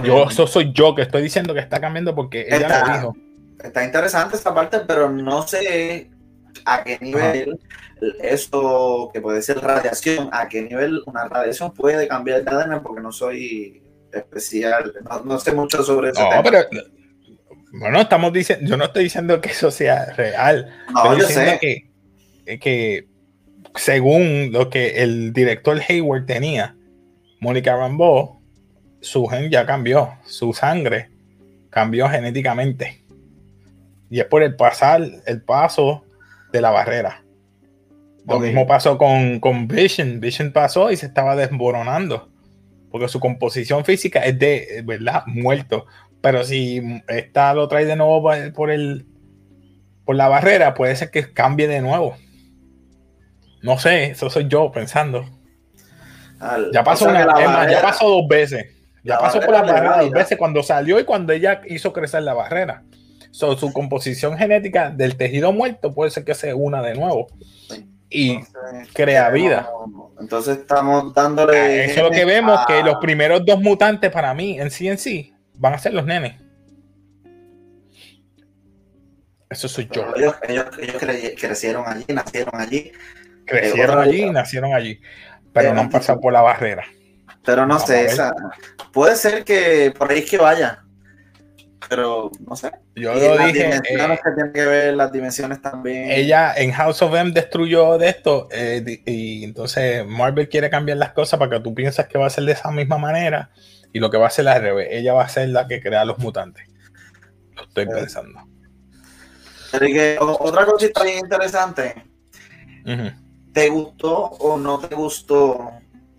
Yo, 0.03 0.29
eso 0.29 0.47
soy 0.47 0.73
yo 0.73 0.95
que 0.95 1.03
estoy 1.03 1.23
diciendo 1.23 1.55
que 1.55 1.61
está 1.61 1.81
cambiando 1.81 2.15
porque 2.15 2.47
ella 2.49 2.69
lo 2.69 2.93
dijo. 2.93 3.17
Está 3.63 3.85
interesante 3.85 4.37
esta 4.37 4.55
parte, 4.55 4.81
pero 4.81 5.11
no 5.11 5.47
sé 5.47 6.11
a 6.65 6.83
qué 6.83 6.99
nivel 7.01 7.59
esto 8.21 9.11
que 9.13 9.21
puede 9.21 9.43
ser 9.43 9.59
radiación, 9.59 10.29
a 10.33 10.49
qué 10.49 10.63
nivel 10.63 11.03
una 11.07 11.25
radiación 11.29 11.73
puede 11.73 12.09
cambiar 12.09 12.41
el 12.41 12.49
ADN 12.49 12.83
porque 12.83 13.01
no 13.01 13.13
soy 13.13 13.83
especial, 14.13 14.93
no, 15.25 15.39
sé 15.39 15.53
mucho 15.53 15.83
sobre 15.83 16.11
eso. 16.11 16.23
No, 16.23 16.43
pero 16.43 16.59
bueno, 17.73 18.01
estamos 18.01 18.33
diciendo, 18.33 18.67
yo 18.69 18.77
no 18.77 18.85
estoy 18.85 19.05
diciendo 19.05 19.41
que 19.41 19.51
eso 19.51 19.71
sea 19.71 20.13
real. 20.15 20.73
No, 20.93 21.17
yo 21.19 21.27
sé. 21.27 21.59
que 21.61 21.95
que 22.61 23.07
según 23.75 24.53
lo 24.53 24.71
que 24.71 25.03
el 25.03 25.33
director 25.33 25.81
Hayward 25.89 26.27
tenía, 26.27 26.77
Mónica 27.41 27.77
Rambeau, 27.77 28.41
su 29.01 29.27
gen 29.27 29.51
ya 29.51 29.67
cambió, 29.67 30.15
su 30.25 30.53
sangre 30.53 31.11
cambió 31.71 32.09
genéticamente. 32.09 33.04
Y 34.11 34.21
es 34.21 34.27
por 34.27 34.43
el 34.43 34.57
pasar, 34.57 35.03
el 35.27 35.43
paso 35.43 36.05
de 36.53 36.61
la 36.61 36.71
barrera. 36.71 37.25
Lo 38.27 38.41
mismo 38.41 38.67
pasó 38.67 38.97
con, 38.97 39.39
con 39.41 39.69
Vision. 39.69 40.21
Vision 40.21 40.53
pasó 40.53 40.91
y 40.91 40.97
se 40.97 41.07
estaba 41.07 41.37
desmoronando. 41.37 42.31
Porque 42.91 43.09
su 43.09 43.21
composición 43.21 43.85
física 43.85 44.21
es 44.21 44.39
de, 44.39 44.83
¿verdad? 44.85 45.25
Muerto. 45.27 45.87
Pero 46.23 46.45
si 46.45 46.81
está 47.09 47.53
lo 47.53 47.69
trae 47.69 47.85
de 47.85 47.97
nuevo 47.97 48.31
por 48.55 48.71
el, 48.71 49.07
por 50.05 50.17
la 50.17 50.29
barrera, 50.29 50.75
puede 50.75 50.97
ser 50.97 51.11
que 51.11 51.33
cambie 51.33 51.69
de 51.69 51.83
nuevo. 51.83 52.17
No 53.63 53.79
sé, 53.79 54.13
eso 54.13 54.31
soy 54.31 54.47
yo 54.49 54.71
pensando. 54.73 55.25
ya 56.73 56.85
pasó, 56.85 57.13
ya 57.13 57.81
pasó 57.83 58.09
dos 58.09 58.29
veces. 58.29 58.67
Ya 59.03 59.19
pasó 59.19 59.41
por 59.41 59.51
la 59.51 59.63
barrera 59.63 60.01
dos 60.01 60.11
veces 60.11 60.39
cuando 60.39 60.63
salió 60.63 60.99
y 60.99 61.05
cuando 61.05 61.33
ella 61.33 61.61
hizo 61.67 61.93
crecer 61.93 62.23
la 62.23 62.33
barrera. 62.33 62.85
Su 63.35 63.73
composición 63.73 64.39
genética 64.39 64.91
del 64.91 65.17
tejido 65.17 65.53
muerto 65.53 65.93
puede 65.93 66.11
ser 66.11 66.25
que 66.25 66.35
se 66.35 66.55
una 66.55 66.83
de 66.83 66.95
nuevo 66.95 67.27
y 68.09 68.39
crea 68.93 69.31
vida. 69.31 69.69
Entonces 70.21 70.59
estamos 70.59 71.13
dándole. 71.13 71.59
Ah, 71.59 71.85
eso 71.85 72.01
es 72.01 72.03
lo 72.05 72.11
que 72.11 72.25
vemos, 72.25 72.61
que 72.67 72.83
los 72.83 72.97
primeros 72.97 73.45
dos 73.45 73.61
mutantes 73.61 74.11
para 74.11 74.33
mí 74.35 74.61
en 74.61 74.71
sí 74.71 74.89
en 74.89 74.99
sí 74.99 75.35
van 75.55 75.75
a 75.75 75.79
ser 75.79 75.95
los 75.95 76.07
nenes. 76.07 76.41
Eso 79.51 79.69
soy 79.69 79.89
yo. 79.91 80.07
Ellos, 80.17 80.35
ellos 80.79 80.97
crecieron 81.39 81.87
allí, 81.87 82.05
nacieron 82.09 82.61
allí 82.61 82.93
Crecieron 83.45 83.99
allí 83.99 84.23
y 84.23 84.31
nacieron 84.31 84.75
allí, 84.75 85.01
pero 85.53 85.75
no 85.75 85.83
han 85.83 85.91
pasado 85.91 86.21
por 86.21 86.33
la 86.33 86.41
barrera. 86.41 86.85
Pero 87.45 87.67
no 87.67 87.79
sé, 87.79 88.07
esa, 88.07 88.35
puede 88.93 89.17
ser 89.17 89.45
que 89.45 89.93
por 89.97 90.11
ahí 90.11 90.21
es 90.21 90.31
que 90.31 90.39
vaya, 90.39 90.84
pero 91.89 92.31
no 92.47 92.57
sé. 92.57 92.71
Yo 92.95 93.15
lo 93.15 93.39
dije. 93.47 93.77
Eh, 93.77 93.81
que 93.83 94.31
tienen 94.35 94.53
que 94.53 94.65
ver 94.65 94.95
las 94.95 95.13
dimensiones 95.13 95.61
también. 95.61 96.11
Ella 96.11 96.55
en 96.57 96.73
House 96.73 97.03
of 97.03 97.15
M 97.15 97.33
destruyó 97.33 97.99
de 97.99 98.09
esto 98.09 98.49
eh, 98.51 99.03
y 99.07 99.45
entonces 99.45 100.07
Marvel 100.07 100.49
quiere 100.49 100.71
cambiar 100.71 100.99
las 100.99 101.13
cosas 101.13 101.39
para 101.39 101.51
que 101.51 101.61
tú 101.61 101.75
piensas 101.75 102.07
que 102.07 102.19
va 102.19 102.27
a 102.27 102.31
ser 102.31 102.45
de 102.45 102.53
esa 102.53 102.71
misma 102.71 102.99
manera 102.99 103.51
y 103.93 103.99
lo 104.01 104.11
que 104.11 104.19
va 104.19 104.25
a 104.25 104.29
hacer 104.29 104.47
al 104.49 104.61
revés. 104.61 104.89
Ella 104.91 105.15
va 105.15 105.25
a 105.25 105.29
ser 105.29 105.49
la 105.49 105.67
que 105.67 105.81
crea 105.81 106.05
los 106.05 106.19
mutantes. 106.19 106.67
Lo 107.55 107.63
estoy 107.63 107.87
pensando. 107.87 108.41
otra 110.21 110.67
cosita 110.67 111.03
bien 111.03 111.19
interesante. 111.19 111.95
¿Te 113.53 113.69
gustó 113.69 114.13
o 114.17 114.59
no 114.59 114.81
te 114.81 114.95
gustó 114.95 115.71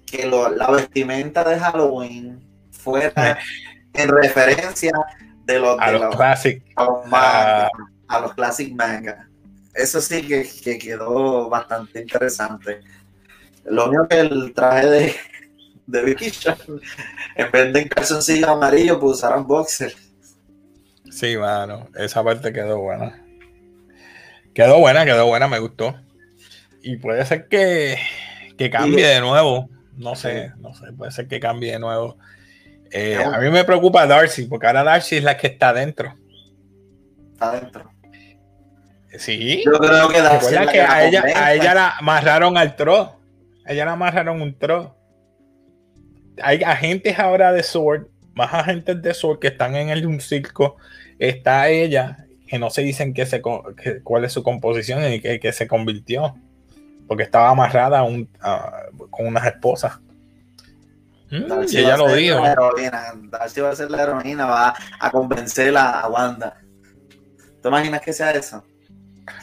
que 0.06 0.26
la 0.26 0.72
vestimenta 0.72 1.44
de 1.44 1.60
Halloween 1.60 2.40
fuera 2.72 3.38
en 3.94 4.10
referencia 4.10 4.92
de 5.46 5.60
los, 5.60 5.80
a 5.80 5.92
los, 5.92 6.16
classic, 6.16 6.64
ah. 6.76 7.70
a 8.08 8.20
los, 8.20 8.34
classic 8.34 8.74
manga? 8.74 9.28
Eso 9.74 10.02
sí 10.02 10.22
que, 10.28 10.78
quedó 10.78 11.50
bastante 11.50 12.02
interesante. 12.02 12.82
Lo 13.66 13.88
único 13.88 14.08
que 14.08 14.20
el 14.20 14.54
traje 14.54 14.88
de, 14.88 15.16
de 15.88 16.04
Vicky 16.04 16.32
en 17.36 17.52
vez 17.52 17.74
de 17.74 17.90
calzoncillo 17.90 18.50
amarillo, 18.50 19.00
pues 19.00 19.18
usaron 19.18 19.46
boxer. 19.46 19.94
Sí, 21.10 21.38
mano, 21.38 21.88
esa 21.96 22.24
parte 22.24 22.52
quedó 22.52 22.80
buena. 22.80 23.22
Quedó 24.54 24.80
buena, 24.80 25.06
quedó 25.06 25.26
buena, 25.28 25.48
me 25.48 25.60
gustó 25.60 25.96
y 26.86 26.98
puede 26.98 27.26
ser 27.26 27.48
que, 27.48 27.98
cambie 28.72 29.08
de 29.08 29.20
nuevo. 29.20 29.70
No 29.98 30.16
sé, 30.16 30.52
no 30.60 30.76
sé, 30.76 30.94
puede 30.94 31.12
ser 31.12 31.28
que 31.28 31.40
cambie 31.40 31.72
de 31.72 31.80
nuevo. 31.80 32.18
Eh, 32.92 33.18
a 33.24 33.40
mí 33.40 33.50
me 33.50 33.64
preocupa 33.64 34.06
Darcy, 34.06 34.46
porque 34.46 34.68
ahora 34.68 34.84
Darcy 34.84 35.18
es 35.18 35.24
la 35.24 35.38
que 35.38 35.48
está 35.48 35.70
adentro. 35.70 36.14
Está 37.34 37.50
adentro. 37.52 37.92
Sí. 39.18 39.64
Yo 39.66 39.74
creo 39.74 40.10
que 40.10 40.22
Darcy. 40.22 40.56
que 40.72 40.82
a 40.82 41.06
ella, 41.06 41.24
a 41.36 41.54
ella 41.54 41.74
la 41.74 41.98
amarraron 41.98 42.58
al 42.58 42.76
tro. 42.76 43.20
A 43.66 43.74
ella 43.74 43.86
la 43.86 43.94
amarraron 43.94 44.42
un 44.42 44.58
tro. 44.58 44.96
Hay 46.42 46.64
agentes 46.64 47.18
ahora 47.18 47.52
de 47.52 47.64
Sword, 47.64 48.08
más 48.34 48.54
agentes 48.54 49.02
de 49.02 49.14
Sword 49.14 49.40
que 49.40 49.48
están 49.48 49.76
en 49.76 49.90
el 49.90 50.06
un 50.06 50.20
circo. 50.20 50.78
Está 51.18 51.70
ella, 51.70 52.26
que 52.48 52.60
no 52.60 52.70
se 52.70 52.82
dicen 52.82 53.14
que 53.14 53.26
se, 53.26 53.42
cuál 53.42 54.26
es 54.26 54.34
su 54.34 54.44
composición 54.44 55.06
y 55.12 55.22
que, 55.22 55.40
que 55.40 55.54
se 55.54 55.68
convirtió 55.68 56.36
porque 57.08 57.24
estaba 57.24 57.50
amarrada 57.50 58.04
un, 58.04 58.30
con 59.10 59.28
unas 59.28 59.46
esposas. 59.46 60.00
Mm, 61.40 61.66
y 61.70 61.78
ella 61.78 61.98
lo 61.98 62.14
dijo. 62.14 62.42
Darcy 63.30 63.62
va 63.62 63.72
a 63.72 63.76
ser 63.76 63.92
la 63.92 64.04
heroína, 64.04 64.46
va 64.46 64.76
a 65.00 65.12
convencer 65.12 65.76
a 65.78 66.08
Wanda. 66.08 66.58
¿Te 67.62 67.68
imaginas 67.68 68.02
que 68.02 68.14
sea 68.14 68.32
eso? 68.32 68.64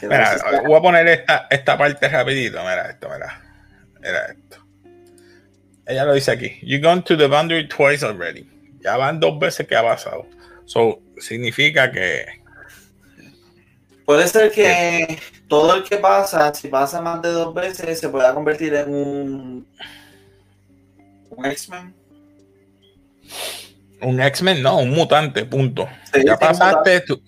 mira, 0.01 0.37
voy 0.65 0.77
a 0.77 0.81
poner 0.81 1.07
esta, 1.07 1.47
esta 1.49 1.77
parte 1.77 2.07
rapidito. 2.07 2.59
Mira 2.59 2.89
esto, 2.89 3.09
mira. 3.09 3.41
Mira 3.99 4.25
esto. 4.25 4.57
Ella 5.85 6.05
lo 6.05 6.13
dice 6.13 6.31
aquí. 6.31 6.59
You 6.63 6.79
gone 6.81 7.03
to 7.03 7.17
the 7.17 7.27
boundary 7.27 7.67
twice 7.67 8.03
already. 8.05 8.49
Ya 8.81 8.97
van 8.97 9.19
dos 9.19 9.37
veces 9.39 9.67
que 9.67 9.75
ha 9.75 9.83
pasado. 9.83 10.25
So, 10.65 11.01
significa 11.19 11.91
que 11.91 12.43
Puede 14.05 14.27
ser 14.27 14.51
que 14.51 15.17
todo 15.47 15.75
el 15.75 15.83
que 15.83 15.97
pasa, 15.97 16.53
si 16.53 16.67
pasa 16.67 17.01
más 17.01 17.21
de 17.21 17.29
dos 17.29 17.53
veces, 17.53 17.99
se 17.99 18.09
pueda 18.09 18.33
convertir 18.33 18.73
en 18.73 18.93
un, 18.93 19.67
un 21.35 21.45
X-Men. 21.45 21.95
Un 24.01 24.21
X-Men, 24.21 24.61
no, 24.61 24.79
un 24.79 24.91
mutante, 24.91 25.45
punto. 25.45 25.87
ya 26.25 26.37
pasaste 26.37 27.01
tú. 27.01 27.21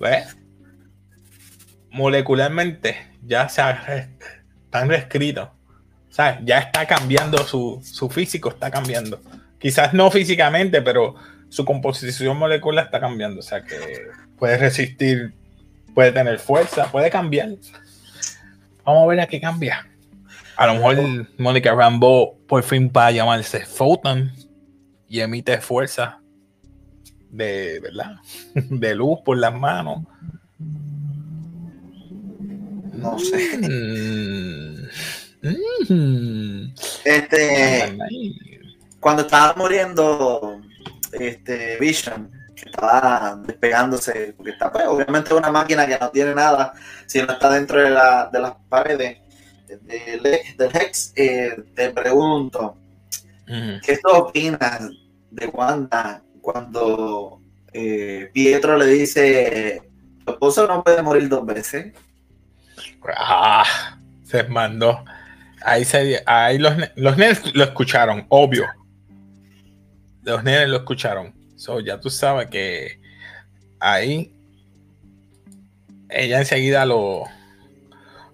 ¿Ves? 0.00 0.36
Molecularmente 1.90 3.12
ya 3.22 3.48
se 3.48 3.62
están 4.64 4.88
reescritos. 4.88 5.48
sea, 6.08 6.40
ya 6.44 6.58
está 6.58 6.86
cambiando 6.86 7.38
su, 7.44 7.80
su 7.82 8.08
físico, 8.10 8.50
está 8.50 8.70
cambiando. 8.70 9.20
Quizás 9.58 9.94
no 9.94 10.10
físicamente, 10.10 10.82
pero 10.82 11.14
su 11.48 11.64
composición 11.64 12.36
molecular 12.36 12.86
está 12.86 13.00
cambiando. 13.00 13.40
O 13.40 13.42
sea 13.42 13.62
que 13.62 14.08
puede 14.36 14.56
resistir, 14.58 15.34
puede 15.94 16.12
tener 16.12 16.38
fuerza, 16.38 16.90
puede 16.90 17.10
cambiar. 17.10 17.50
Vamos 18.84 19.04
a 19.04 19.06
ver 19.06 19.20
a 19.20 19.26
qué 19.26 19.40
cambia. 19.40 19.88
A 20.56 20.66
lo 20.66 20.74
mejor 20.74 21.28
Mónica 21.38 21.74
Rambo 21.74 22.38
por 22.46 22.62
fin 22.62 22.92
va 22.94 23.06
a 23.06 23.10
llamarse 23.10 23.64
Photon 23.64 24.32
y 25.08 25.20
emite 25.20 25.60
fuerza 25.60 26.20
de, 27.32 27.80
¿verdad? 27.80 28.16
De 28.54 28.94
luz 28.94 29.18
por 29.24 29.38
las 29.38 29.54
manos. 29.54 30.04
No 32.92 33.18
sé. 33.18 33.58
Mm. 33.58 34.88
Mm. 35.88 36.74
Este. 37.04 37.98
Cuando 39.00 39.22
estaba 39.22 39.54
muriendo 39.56 40.60
este 41.12 41.76
Vision, 41.78 42.30
que 42.62 42.70
estaba 42.70 43.36
despegándose, 43.44 44.34
porque 44.36 44.52
está, 44.52 44.70
pues, 44.70 44.86
obviamente 44.86 45.34
una 45.34 45.50
máquina 45.50 45.84
que 45.86 45.98
no 45.98 46.10
tiene 46.10 46.32
nada, 46.34 46.72
si 47.06 47.20
no 47.20 47.32
está 47.32 47.50
dentro 47.50 47.82
de, 47.82 47.90
la, 47.90 48.30
de 48.32 48.40
las 48.40 48.54
paredes 48.68 49.18
del, 49.80 50.70
Hex, 50.72 51.12
eh, 51.16 51.56
te 51.74 51.90
pregunto, 51.90 52.76
¿qué 53.46 53.98
tú 54.00 54.10
opinas 54.10 54.80
de 55.30 55.46
Wanda 55.46 56.22
cuando 56.40 57.40
eh, 57.72 58.30
Pietro 58.32 58.76
le 58.76 58.86
dice, 58.86 59.82
tu 60.24 60.32
esposo 60.32 60.66
no 60.68 60.84
puede 60.84 61.02
morir 61.02 61.28
dos 61.28 61.44
veces? 61.44 61.92
Ah, 63.16 63.98
se 64.22 64.44
mandó. 64.44 65.04
Ahí, 65.64 65.84
se, 65.84 66.22
ahí 66.26 66.58
los, 66.58 66.74
los 66.94 67.16
nenes 67.16 67.54
lo 67.54 67.64
escucharon, 67.64 68.26
obvio. 68.28 68.66
Los 70.22 70.44
nenes 70.44 70.68
lo 70.68 70.76
escucharon. 70.76 71.41
So, 71.62 71.78
ya 71.78 72.00
tú 72.00 72.10
sabes 72.10 72.48
que 72.48 72.98
ahí 73.78 74.34
ella 76.08 76.40
enseguida 76.40 76.84
lo, 76.84 77.22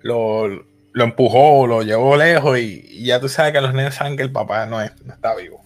lo, 0.01 0.49
lo 0.49 1.05
empujó, 1.05 1.67
lo 1.67 1.83
llevó 1.83 2.17
lejos 2.17 2.59
y, 2.59 3.05
ya 3.05 3.21
tú 3.21 3.29
sabes 3.29 3.53
que 3.53 3.61
los 3.61 3.75
nenes 3.75 3.97
saben 3.97 4.17
que 4.17 4.23
el 4.23 4.33
papá 4.33 4.64
no, 4.64 4.81
está 4.81 5.35
vivo. 5.37 5.61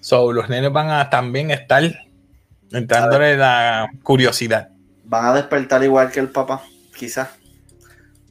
So, 0.00 0.32
los 0.32 0.48
nenes 0.48 0.72
van 0.72 0.88
a 0.88 1.10
también 1.10 1.50
estar 1.50 1.82
entrándole 2.72 3.36
la 3.36 3.90
curiosidad. 4.02 4.70
Van 5.04 5.26
a 5.26 5.34
despertar 5.34 5.84
igual 5.84 6.10
que 6.10 6.20
el 6.20 6.30
papá, 6.30 6.62
quizás, 6.96 7.28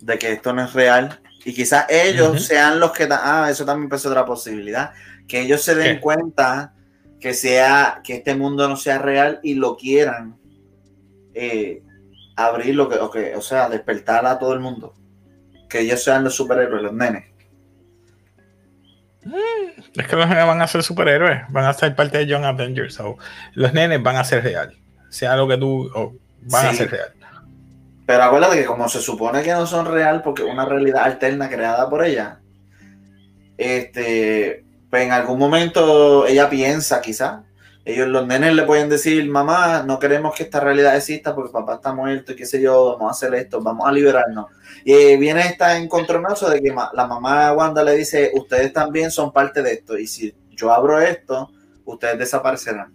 de 0.02 0.18
que 0.18 0.32
esto 0.32 0.52
no 0.52 0.64
es 0.64 0.74
real. 0.74 1.20
Y 1.46 1.54
quizás 1.54 1.86
ellos 1.90 2.44
sean 2.44 2.80
los 2.80 2.92
que... 2.92 3.08
Ah, 3.12 3.50
eso 3.52 3.66
también 3.66 3.94
es 3.94 4.04
otra 4.04 4.26
posibilidad. 4.26 4.94
Que 5.28 5.42
ellos 5.42 5.62
se 5.62 5.76
den 5.76 6.00
cuenta 6.00 6.74
que 7.24 7.34
sea 7.34 8.02
que 8.04 8.16
este 8.16 8.36
mundo 8.36 8.68
no 8.68 8.76
sea 8.76 9.00
real 9.00 9.40
y 9.44 9.54
lo 9.54 9.78
quieran 9.78 10.36
eh, 11.34 11.82
abrir 12.36 12.76
lo 12.76 12.90
que, 12.90 12.98
o, 12.98 13.38
o 13.38 13.42
sea, 13.42 13.70
despertar 13.70 14.26
a 14.26 14.38
todo 14.38 14.52
el 14.52 14.60
mundo. 14.60 14.94
Que 15.70 15.80
ellos 15.80 16.04
sean 16.04 16.26
los 16.26 16.36
superhéroes, 16.36 16.84
los 16.84 16.92
nenes. 16.92 17.24
Mm, 19.24 20.00
es 20.02 20.06
que 20.06 20.16
los 20.18 20.28
nenes 20.28 20.46
van 20.46 20.62
a 20.62 20.68
ser 20.68 20.84
superhéroes, 20.84 21.44
van 21.48 21.64
a 21.64 21.72
ser 21.72 21.96
parte 21.96 22.18
de 22.18 22.28
Young 22.28 22.44
Avengers. 22.44 23.02
los 23.54 23.74
nenes 23.74 24.04
van 24.04 24.18
a 24.18 24.26
ser 24.26 24.44
real. 24.44 24.76
Sea 25.10 25.38
lo 25.38 25.48
que 25.48 25.58
tú, 25.58 26.20
van 26.42 26.66
a 26.66 26.74
ser 26.74 26.92
real. 26.92 27.14
Pero 28.06 28.22
acuérdate 28.22 28.58
que 28.58 28.66
como 28.66 28.90
se 28.90 29.00
supone 29.00 29.44
que 29.44 29.54
no 29.54 29.66
son 29.66 29.86
real 29.86 30.22
porque 30.24 30.44
es 30.44 30.52
una 30.52 30.66
realidad 30.66 31.06
alterna 31.06 31.48
creada 31.48 31.90
por 31.90 32.04
ella, 32.04 32.42
este, 33.58 34.66
pues 34.94 35.06
en 35.06 35.12
algún 35.12 35.40
momento 35.40 36.28
ella 36.28 36.52
piensa, 36.52 37.02
quizá, 37.02 37.42
ellos, 37.84 38.08
los 38.10 38.28
nenes 38.28 38.54
le 38.54 38.62
pueden 38.62 38.90
decir, 38.90 39.28
mamá, 39.28 39.82
no 39.82 39.98
queremos 39.98 40.36
que 40.36 40.44
esta 40.44 40.60
realidad 40.60 40.96
exista 40.96 41.34
porque 41.34 41.52
papá 41.52 41.74
está 41.74 41.96
muerto 41.96 42.32
y 42.32 42.36
qué 42.36 42.46
sé 42.46 42.62
yo, 42.62 42.92
vamos 43.00 43.08
a 43.08 43.12
hacer 43.26 43.34
esto, 43.34 43.60
vamos 43.60 43.88
a 43.88 43.92
liberarnos. 43.92 44.52
Y 44.86 45.18
viene 45.18 45.48
esta 45.48 45.80
encontronazo 45.80 46.48
de 46.48 46.62
que 46.62 46.70
la 46.70 47.08
mamá 47.08 47.50
de 47.50 47.56
Wanda 47.56 47.84
le 47.84 47.98
dice, 47.98 48.30
ustedes 48.36 48.72
también 48.72 49.10
son 49.10 49.34
parte 49.34 49.64
de 49.64 49.74
esto 49.74 49.98
y 49.98 50.06
si 50.06 50.36
yo 50.52 50.72
abro 50.72 51.02
esto, 51.02 51.50
ustedes 51.86 52.20
desaparecerán. 52.20 52.94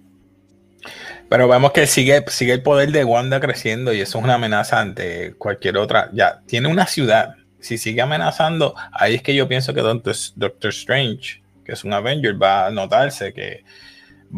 Pero 1.28 1.48
vemos 1.48 1.72
que 1.72 1.88
sigue, 1.88 2.24
sigue 2.28 2.52
el 2.52 2.62
poder 2.62 2.92
de 2.92 3.02
Wanda 3.02 3.40
creciendo 3.40 3.92
y 3.92 4.02
eso 4.02 4.18
es 4.18 4.24
una 4.24 4.34
amenaza 4.34 4.78
ante 4.78 5.34
cualquier 5.34 5.76
otra. 5.78 6.10
Ya, 6.12 6.42
tiene 6.46 6.68
una 6.68 6.86
ciudad. 6.86 7.34
Si 7.58 7.76
sigue 7.76 8.02
amenazando, 8.02 8.76
ahí 8.92 9.16
es 9.16 9.22
que 9.24 9.34
yo 9.34 9.48
pienso 9.48 9.74
que 9.74 9.80
Doctor 9.80 10.70
Strange 10.70 11.42
que 11.68 11.74
es 11.74 11.84
un 11.84 11.92
Avenger, 11.92 12.42
va 12.42 12.66
a 12.66 12.70
notarse 12.70 13.34
que 13.34 13.62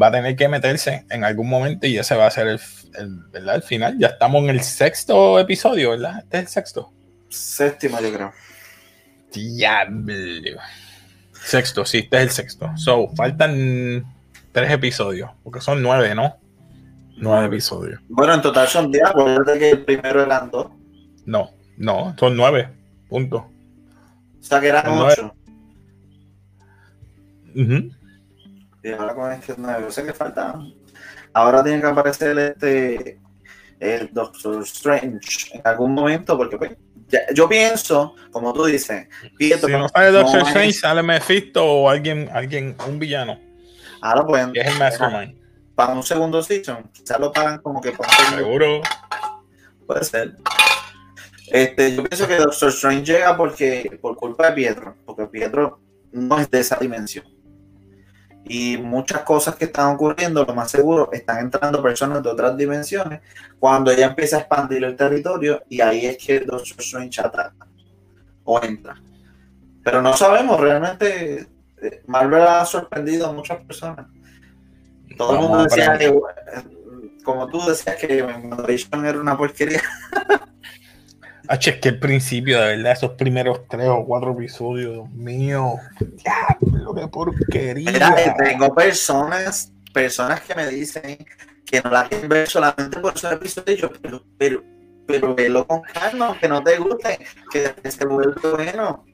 va 0.01 0.09
a 0.09 0.11
tener 0.11 0.35
que 0.35 0.49
meterse 0.49 1.05
en 1.11 1.23
algún 1.23 1.49
momento 1.49 1.87
y 1.87 1.97
ese 1.97 2.17
va 2.17 2.27
a 2.27 2.31
ser 2.33 2.49
el, 2.49 2.61
el, 3.33 3.63
final. 3.63 3.97
Ya 4.01 4.09
estamos 4.09 4.43
en 4.43 4.51
el 4.51 4.63
sexto 4.63 5.39
episodio, 5.39 5.91
¿verdad? 5.91 6.19
Este 6.19 6.39
es 6.39 6.43
el 6.43 6.49
sexto. 6.49 6.93
Séptimo, 7.29 8.01
yo 8.01 8.13
creo. 8.13 8.33
Diablo. 9.33 10.61
Sexto, 11.33 11.85
sí, 11.85 11.99
este 11.99 12.17
es 12.17 12.23
el 12.25 12.31
sexto. 12.31 12.77
So, 12.77 13.09
faltan 13.15 14.05
tres 14.51 14.73
episodios, 14.73 15.31
porque 15.45 15.61
son 15.61 15.85
nueve, 15.85 16.13
¿no? 16.17 16.37
Nueve 17.17 17.47
episodios. 17.47 18.01
Bueno, 18.09 18.35
en 18.35 18.43
total 18.43 18.67
son 18.67 18.91
diez, 18.91 19.05
acuérdate 19.07 19.57
que 19.57 19.71
el 19.71 19.85
primero 19.85 20.25
eran 20.25 20.51
dos. 20.51 20.67
No, 21.27 21.53
no, 21.77 22.13
son 22.19 22.37
nueve, 22.37 22.71
punto. 23.09 23.49
O 24.41 24.43
sea 24.43 24.61
que 24.61 24.67
eran 24.67 24.89
ocho. 24.89 25.30
Y 27.55 28.93
ahora 28.93 29.15
con 29.15 29.33
este 29.33 29.57
nuevo, 29.57 29.91
sé 29.91 30.05
que 30.05 30.13
falta. 30.13 30.59
Ahora 31.33 31.63
tiene 31.63 31.81
que 31.81 31.87
aparecer 31.87 32.39
este 32.39 33.21
el 33.79 34.13
Doctor 34.13 34.63
Strange 34.63 35.55
en 35.55 35.63
algún 35.65 35.95
momento, 35.95 36.37
porque 36.37 36.59
pues, 36.59 36.73
yo 37.35 37.49
pienso, 37.49 38.15
como 38.31 38.53
tú 38.53 38.67
dices, 38.67 39.09
Pietro, 39.39 39.69
si 39.69 39.73
no 39.73 39.89
sale 39.89 40.11
Doctor 40.11 40.43
Strange, 40.43 40.73
sale 40.75 41.03
Mephisto 41.03 41.65
o 41.65 41.89
alguien, 41.89 42.29
alguien, 42.33 42.77
un 42.87 42.99
villano. 42.99 43.41
Ahora 44.03 44.27
pues, 44.27 44.47
es 44.55 44.67
el 44.67 44.79
Mastermind. 44.79 45.41
Para 45.75 45.95
un 45.95 46.03
segundo 46.03 46.43
season, 46.43 46.91
quizás 46.93 47.19
lo 47.19 47.33
pagan 47.33 47.59
como 47.63 47.81
que 47.81 47.93
para 47.93 48.11
Seguro. 48.37 48.83
Puede 49.87 50.05
ser. 50.05 50.37
Este, 51.51 51.97
yo 51.97 52.05
pienso 52.05 52.29
que 52.29 52.37
Doctor 52.37 52.69
Strange 52.69 53.13
llega 53.13 53.37
porque 53.37 53.99
por 54.01 54.15
culpa 54.15 54.51
de 54.51 54.53
Pietro, 54.53 54.95
porque 55.07 55.27
Pietro 55.27 55.81
no 56.13 56.39
es 56.39 56.51
de 56.51 56.61
esa 56.61 56.77
dimensión 56.77 57.25
y 58.53 58.77
muchas 58.79 59.21
cosas 59.21 59.55
que 59.55 59.67
están 59.67 59.95
ocurriendo, 59.95 60.45
lo 60.45 60.53
más 60.57 60.73
seguro, 60.73 61.09
están 61.13 61.39
entrando 61.39 61.81
personas 61.81 62.21
de 62.21 62.31
otras 62.31 62.57
dimensiones 62.57 63.21
cuando 63.61 63.93
ella 63.93 64.07
empieza 64.07 64.39
a 64.39 64.41
expandir 64.41 64.83
el 64.83 64.97
territorio 64.97 65.63
y 65.69 65.81
ahí 65.81 66.07
es 66.07 66.19
que 66.19 66.41
Doctor 66.41 66.81
Strange 66.81 67.21
ataca 67.21 67.69
o 68.43 68.61
entra. 68.61 69.01
Pero 69.85 70.03
no 70.03 70.17
sabemos, 70.17 70.59
realmente 70.59 71.47
eh, 71.81 72.03
Marvel 72.09 72.43
ha 72.43 72.65
sorprendido 72.67 73.29
a 73.29 73.33
muchas 73.33 73.63
personas. 73.63 74.07
Todo 75.17 75.35
el 75.35 75.39
mundo 75.39 75.63
decía 75.63 75.97
que, 75.97 76.13
como 77.23 77.47
tú 77.47 77.61
decías 77.69 77.95
que 77.99 78.21
WandaVision 78.21 79.07
era 79.07 79.21
una 79.21 79.37
porquería. 79.37 79.81
H, 81.51 81.71
es 81.71 81.81
que 81.81 81.89
el 81.89 81.99
principio, 81.99 82.61
de 82.61 82.77
verdad, 82.77 82.93
esos 82.93 83.11
primeros 83.13 83.67
tres 83.69 83.89
o 83.89 84.05
cuatro 84.05 84.31
episodios, 84.33 84.93
Dios 84.93 85.11
mío, 85.11 85.75
diablo, 85.99 86.95
qué 86.95 87.09
porquería. 87.09 87.91
Mira, 87.91 88.37
tengo 88.39 88.73
personas, 88.73 89.73
personas 89.93 90.43
que 90.43 90.55
me 90.55 90.69
dicen 90.69 91.27
que 91.67 91.81
no 91.83 91.91
la 91.91 92.09
quieren 92.09 92.29
ver 92.29 92.49
solamente 92.49 93.01
por 93.01 93.17
esos 93.17 93.33
episodios, 93.33 93.91
pero, 94.01 94.23
pero, 94.39 94.63
pero 95.09 95.35
velo 95.35 95.67
con 95.67 95.83
calma, 95.83 96.29
aunque 96.29 96.47
no 96.47 96.63
te 96.63 96.77
guste, 96.77 97.19
que 97.51 97.91
se 97.91 98.07
vuelve 98.07 98.35
bueno. 98.49 99.05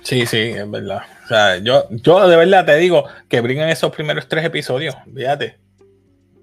Sí, 0.00 0.24
sí, 0.24 0.38
es 0.38 0.70
verdad. 0.70 1.02
O 1.24 1.28
sea, 1.28 1.58
yo, 1.58 1.86
yo 1.90 2.26
de 2.26 2.38
verdad 2.38 2.64
te 2.64 2.76
digo 2.76 3.04
que 3.28 3.42
brinquen 3.42 3.68
esos 3.68 3.94
primeros 3.94 4.28
tres 4.28 4.46
episodios, 4.46 4.96
fíjate. 5.14 5.58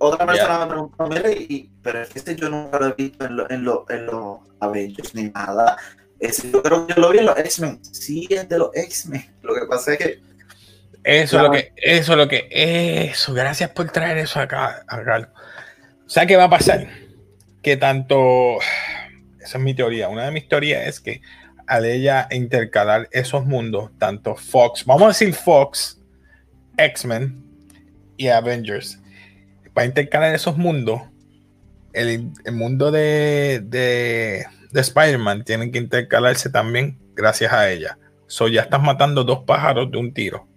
Otra 0.03 0.25
persona 0.25 0.65
me 0.65 0.71
preguntó, 0.71 1.29
y, 1.29 1.69
pero 1.83 2.01
es 2.01 2.09
que 2.09 2.17
este 2.17 2.35
yo 2.35 2.49
nunca 2.49 2.79
lo 2.79 2.87
he 2.87 2.93
visto 2.93 3.23
en 3.23 3.35
los 3.35 3.51
en 3.51 3.63
lo, 3.63 3.85
en 3.87 4.07
lo 4.07 4.43
Avengers 4.59 5.13
ni 5.13 5.25
nada. 5.25 5.77
Ese, 6.19 6.49
yo 6.49 6.63
creo 6.63 6.87
que 6.87 6.95
yo 6.95 7.01
lo 7.01 7.11
vi 7.11 7.19
en 7.19 7.27
los 7.27 7.37
X-Men. 7.37 7.85
Sí, 7.85 8.27
es 8.31 8.49
de 8.49 8.57
los 8.57 8.71
X-Men. 8.73 9.31
Lo 9.43 9.53
que 9.53 9.61
pasa 9.67 9.93
es 9.93 9.99
que. 9.99 10.19
Eso 11.03 11.37
es 11.37 11.43
lo 11.43 11.51
que, 11.51 11.71
eso 11.77 12.11
es 12.13 12.17
lo 12.17 12.27
que, 12.27 12.47
eso, 12.49 13.33
gracias 13.35 13.69
por 13.69 13.91
traer 13.91 14.17
eso 14.17 14.39
acá, 14.39 14.83
acá. 14.87 15.31
O 16.05 16.09
sea, 16.09 16.25
¿qué 16.25 16.35
va 16.35 16.45
a 16.45 16.49
pasar? 16.49 16.87
Que 17.61 17.77
tanto, 17.77 18.57
esa 19.39 19.57
es 19.59 19.63
mi 19.63 19.75
teoría, 19.75 20.09
una 20.09 20.25
de 20.25 20.31
mis 20.31 20.47
teorías 20.47 20.87
es 20.87 20.99
que 20.99 21.21
al 21.67 21.85
ella 21.85 22.27
intercalar 22.31 23.07
esos 23.11 23.45
mundos, 23.45 23.91
tanto 23.99 24.35
Fox, 24.35 24.83
vamos 24.85 25.03
a 25.03 25.07
decir 25.07 25.33
Fox, 25.33 25.99
X-Men 26.77 27.43
y 28.17 28.27
Avengers, 28.27 28.99
para 29.73 29.85
intercalar 29.85 30.33
esos 30.35 30.57
mundos, 30.57 31.01
el, 31.93 32.31
mundo 32.51 32.91
de, 32.91 33.61
de, 33.63 34.45
Spider-Man 34.73 35.43
tiene 35.43 35.71
que 35.71 35.79
intercalarse 35.79 36.49
también 36.49 36.97
gracias 37.15 37.51
a 37.51 37.69
ella. 37.69 37.97
So 38.27 38.47
ya 38.47 38.61
estás 38.61 38.81
matando 38.81 39.23
dos 39.23 39.43
pájaros 39.45 39.91
de 39.91 39.97
un 39.97 40.13
tiro. 40.13 40.47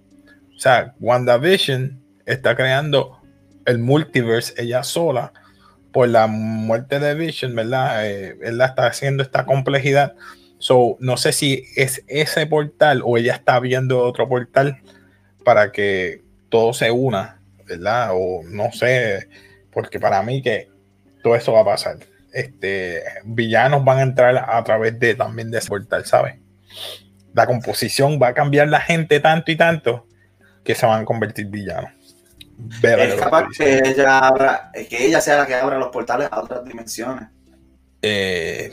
O 0.54 0.58
sea, 0.58 0.94
WandaVision 1.00 2.00
está 2.24 2.54
creando 2.54 3.20
el 3.66 3.78
multiverse 3.78 4.54
ella 4.56 4.82
sola 4.82 5.32
por 5.92 6.08
la 6.08 6.26
muerte 6.26 6.98
de 6.98 7.14
Vision, 7.14 7.54
¿verdad? 7.54 8.04
Eh, 8.10 8.36
él 8.42 8.60
está 8.60 8.86
haciendo 8.86 9.22
esta 9.22 9.46
complejidad. 9.46 10.14
So, 10.58 10.96
no 10.98 11.16
sé 11.16 11.32
si 11.32 11.64
es 11.76 12.02
ese 12.08 12.46
portal 12.46 13.02
o 13.04 13.16
ella 13.16 13.34
está 13.34 13.60
viendo 13.60 14.00
otro 14.00 14.28
portal 14.28 14.78
para 15.44 15.70
que 15.70 16.22
todo 16.48 16.72
se 16.72 16.90
una, 16.90 17.33
¿verdad? 17.66 18.10
O 18.12 18.42
no 18.44 18.72
sé, 18.72 19.28
porque 19.70 20.00
para 20.00 20.22
mí 20.22 20.42
que 20.42 20.68
todo 21.22 21.34
eso 21.36 21.52
va 21.52 21.60
a 21.60 21.64
pasar. 21.64 21.98
Este, 22.32 23.02
villanos 23.24 23.84
van 23.84 23.98
a 23.98 24.02
entrar 24.02 24.36
a 24.36 24.64
través 24.64 24.98
de 24.98 25.14
también 25.14 25.50
de 25.50 25.58
ese 25.58 25.68
portal, 25.68 26.04
¿sabes? 26.04 26.36
La 27.32 27.46
composición 27.46 28.18
va 28.20 28.28
a 28.28 28.34
cambiar 28.34 28.68
la 28.68 28.80
gente 28.80 29.20
tanto 29.20 29.50
y 29.50 29.56
tanto 29.56 30.06
que 30.64 30.74
se 30.74 30.86
van 30.86 31.02
a 31.02 31.04
convertir 31.04 31.46
villanos 31.46 31.90
es 32.82 33.14
capaz 33.16 33.48
que 33.56 33.78
ella, 33.84 34.18
abra, 34.18 34.70
que 34.88 35.06
ella 35.06 35.20
sea 35.20 35.38
la 35.38 35.46
que 35.46 35.54
abra 35.54 35.78
los 35.78 35.88
portales 35.88 36.28
a 36.30 36.40
otras 36.40 36.64
dimensiones. 36.64 37.28
Eh, 38.02 38.72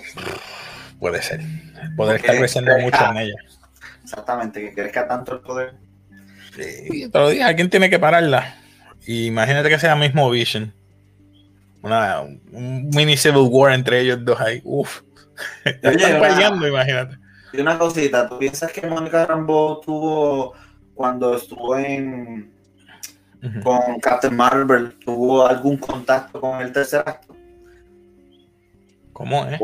puede 1.00 1.22
ser. 1.22 1.42
Poder 1.96 2.18
estar 2.18 2.38
creciendo 2.38 2.78
mucho 2.80 3.04
en 3.12 3.18
ella. 3.18 3.36
Exactamente, 4.04 4.62
que 4.62 4.74
crezca 4.74 5.08
tanto 5.08 5.34
el 5.34 5.40
poder. 5.40 5.74
Sí, 6.56 7.10
pero 7.12 7.30
dije, 7.30 7.44
alguien 7.44 7.70
tiene 7.70 7.90
que 7.90 7.98
pararla. 7.98 8.56
Imagínate 9.08 9.70
que 9.70 9.80
sea 9.80 9.96
mismo 9.96 10.30
Vision. 10.30 10.74
Una, 11.82 12.22
un 12.22 12.90
mini 12.90 13.18
Civil 13.18 13.48
War 13.50 13.74
entre 13.74 14.02
ellos 14.02 14.24
dos 14.24 14.40
ahí. 14.40 14.62
Uf. 14.64 15.02
están 15.66 16.22
peleando, 16.22 16.68
imagínate. 16.68 17.18
Y 17.54 17.60
una 17.60 17.78
cosita, 17.78 18.30
¿tú 18.30 18.38
piensas 18.38 18.72
que 18.72 18.86
Mónica 18.88 19.26
Rambo 19.26 19.82
tuvo 19.84 20.54
cuando 20.94 21.36
estuvo 21.36 21.76
en 21.78 22.52
con 23.64 24.00
Captain 24.00 24.36
Marvel, 24.36 24.94
¿tuvo 25.04 25.48
algún 25.48 25.78
contacto 25.78 26.40
con 26.40 26.62
el 26.62 26.72
tercer 26.72 27.04
acto? 27.06 27.36
¿Cómo 29.12 29.46
es? 29.48 29.60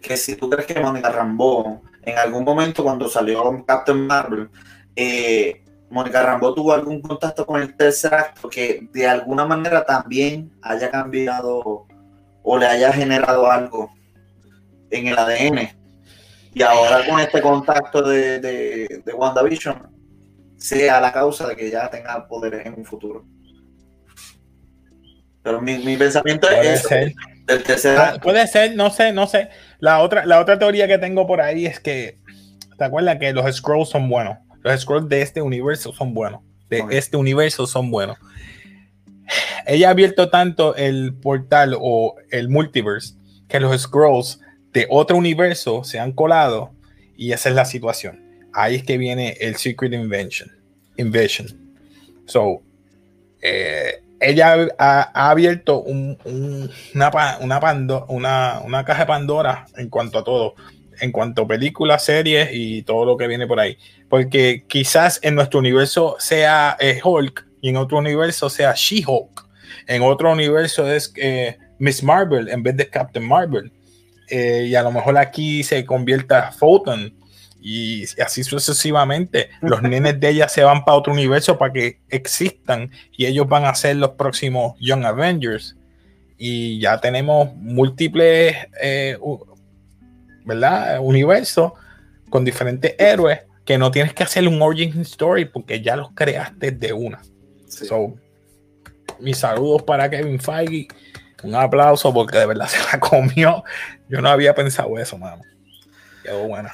que 0.00 0.16
si 0.16 0.36
tú 0.36 0.48
crees 0.48 0.66
que 0.66 0.80
Mónica 0.80 1.10
Rambeau, 1.10 1.82
en 2.02 2.18
algún 2.18 2.44
momento 2.44 2.84
cuando 2.84 3.08
salió 3.08 3.64
Captain 3.66 4.06
Marvel, 4.06 4.48
eh, 4.94 5.64
Mónica 5.90 6.22
Rambeau 6.22 6.54
tuvo 6.54 6.72
algún 6.72 7.00
contacto 7.00 7.46
con 7.46 7.62
el 7.62 7.76
tercer 7.76 8.14
acto 8.14 8.48
que 8.48 8.88
de 8.92 9.06
alguna 9.06 9.46
manera 9.46 9.84
también 9.84 10.52
haya 10.62 10.90
cambiado 10.90 11.86
o 12.42 12.58
le 12.58 12.66
haya 12.66 12.92
generado 12.92 13.50
algo 13.50 13.90
en 14.90 15.08
el 15.08 15.18
ADN. 15.18 15.70
Y 16.54 16.62
ahora 16.62 17.06
con 17.06 17.20
este 17.20 17.40
contacto 17.40 18.02
de, 18.02 18.40
de, 18.40 19.02
de 19.04 19.12
WandaVision, 19.12 19.98
sea 20.56 21.00
la 21.00 21.12
causa 21.12 21.46
de 21.46 21.56
que 21.56 21.70
ya 21.70 21.88
tenga 21.88 22.26
poderes 22.26 22.66
en 22.66 22.74
un 22.74 22.84
futuro. 22.84 23.24
Pero 25.42 25.62
mi, 25.62 25.96
pensamiento 25.96 26.50
es 26.50 26.82
ser. 26.82 27.14
Ah, 27.96 28.18
puede 28.20 28.46
ser, 28.46 28.76
no 28.76 28.90
sé, 28.90 29.12
no 29.12 29.26
sé. 29.26 29.48
La 29.78 30.00
otra, 30.00 30.26
la 30.26 30.40
otra 30.40 30.58
teoría 30.58 30.86
que 30.86 30.98
tengo 30.98 31.26
por 31.26 31.40
ahí 31.40 31.64
es 31.64 31.80
que, 31.80 32.18
¿te 32.76 32.84
acuerdas 32.84 33.18
que 33.18 33.32
los 33.32 33.56
scrolls 33.56 33.88
son 33.88 34.10
buenos? 34.10 34.36
Los 34.68 34.82
scrolls 34.82 35.08
de 35.08 35.22
este 35.22 35.42
universo 35.42 35.92
son 35.92 36.14
buenos. 36.14 36.42
De 36.68 36.84
este 36.90 37.16
universo 37.16 37.66
son 37.66 37.90
buenos. 37.90 38.18
Ella 39.66 39.88
ha 39.88 39.90
abierto 39.90 40.30
tanto 40.30 40.76
el 40.76 41.14
portal 41.14 41.76
o 41.78 42.14
el 42.30 42.48
multiverse 42.48 43.14
que 43.48 43.60
los 43.60 43.80
scrolls 43.80 44.40
de 44.72 44.86
otro 44.90 45.16
universo 45.16 45.84
se 45.84 45.98
han 45.98 46.12
colado 46.12 46.70
y 47.16 47.32
esa 47.32 47.48
es 47.48 47.54
la 47.54 47.64
situación 47.64 48.28
ahí 48.58 48.76
es 48.76 48.82
que 48.82 48.98
viene 48.98 49.36
el 49.40 49.56
Secret 49.56 49.92
Invention. 49.92 50.50
Invention. 50.96 51.46
So, 52.26 52.62
eh, 53.40 54.02
ella 54.20 54.68
ha, 54.78 55.30
abierto 55.30 55.80
una, 55.82 56.18
una, 57.40 58.60
una, 58.64 58.84
caja 58.84 59.00
de 59.02 59.06
Pandora 59.06 59.66
en 59.76 59.88
cuanto 59.88 60.18
a 60.18 60.24
todo, 60.24 60.54
en 61.00 61.12
cuanto 61.12 61.42
a 61.42 61.48
películas, 61.48 62.04
series 62.04 62.50
y 62.52 62.82
todo 62.82 63.04
lo 63.04 63.16
que 63.16 63.28
viene 63.28 63.46
por 63.46 63.60
ahí. 63.60 63.78
Porque 64.08 64.64
quizás 64.66 65.20
en 65.22 65.34
nuestro 65.34 65.58
universo 65.58 66.16
sea 66.18 66.76
eh, 66.80 67.00
Hulk 67.02 67.46
y 67.60 67.68
en 67.70 67.76
otro 67.76 67.98
universo 67.98 68.48
sea 68.48 68.72
She-Hulk. 68.74 69.46
En 69.86 70.02
otro 70.02 70.32
universo 70.32 70.90
es 70.90 71.12
eh, 71.16 71.58
Miss 71.78 72.02
Marvel 72.02 72.48
en 72.48 72.62
vez 72.62 72.76
de 72.76 72.88
Captain 72.88 73.26
Marvel. 73.26 73.72
y 74.30 74.74
a 74.74 74.82
lo 74.82 74.92
mejor 74.92 75.16
aquí 75.16 75.62
se 75.62 75.84
convierta 75.84 76.52
Photon 76.52 77.14
y 77.60 78.04
así 78.22 78.44
sucesivamente. 78.44 79.50
Los 79.60 79.82
nenes 79.88 80.18
de 80.20 80.28
ella 80.30 80.48
se 80.48 80.62
van 80.62 80.84
para 80.84 80.98
otro 80.98 81.12
universo 81.12 81.58
para 81.58 81.72
que 81.72 82.00
existan 82.08 82.90
y 83.16 83.26
ellos 83.26 83.48
van 83.48 83.64
a 83.64 83.74
ser 83.74 83.96
los 83.96 84.10
próximos 84.10 84.74
Young 84.80 85.04
Avengers. 85.04 85.76
Y 86.36 86.80
ya 86.80 87.00
tenemos 87.00 87.54
múltiples, 87.56 88.56
eh, 88.80 89.18
¿verdad? 90.44 91.00
Universos 91.00 91.72
con 92.30 92.44
diferentes 92.44 92.94
héroes 92.98 93.40
que 93.68 93.76
no 93.76 93.90
tienes 93.90 94.14
que 94.14 94.22
hacer 94.22 94.48
un 94.48 94.62
origin 94.62 95.02
story 95.02 95.44
porque 95.44 95.82
ya 95.82 95.94
los 95.94 96.12
creaste 96.12 96.70
de 96.70 96.94
una. 96.94 97.20
So, 97.66 98.14
mis 99.20 99.36
saludos 99.36 99.82
para 99.82 100.08
Kevin 100.08 100.40
Feige. 100.40 100.88
Un 101.42 101.54
aplauso 101.54 102.10
porque 102.14 102.38
de 102.38 102.46
verdad 102.46 102.66
se 102.68 102.78
la 102.90 102.98
comió. 102.98 103.62
Yo 104.08 104.22
no 104.22 104.30
había 104.30 104.54
pensado 104.54 104.98
eso, 104.98 105.18
mano. 105.18 105.42
Quedó 106.22 106.48
buena. 106.48 106.72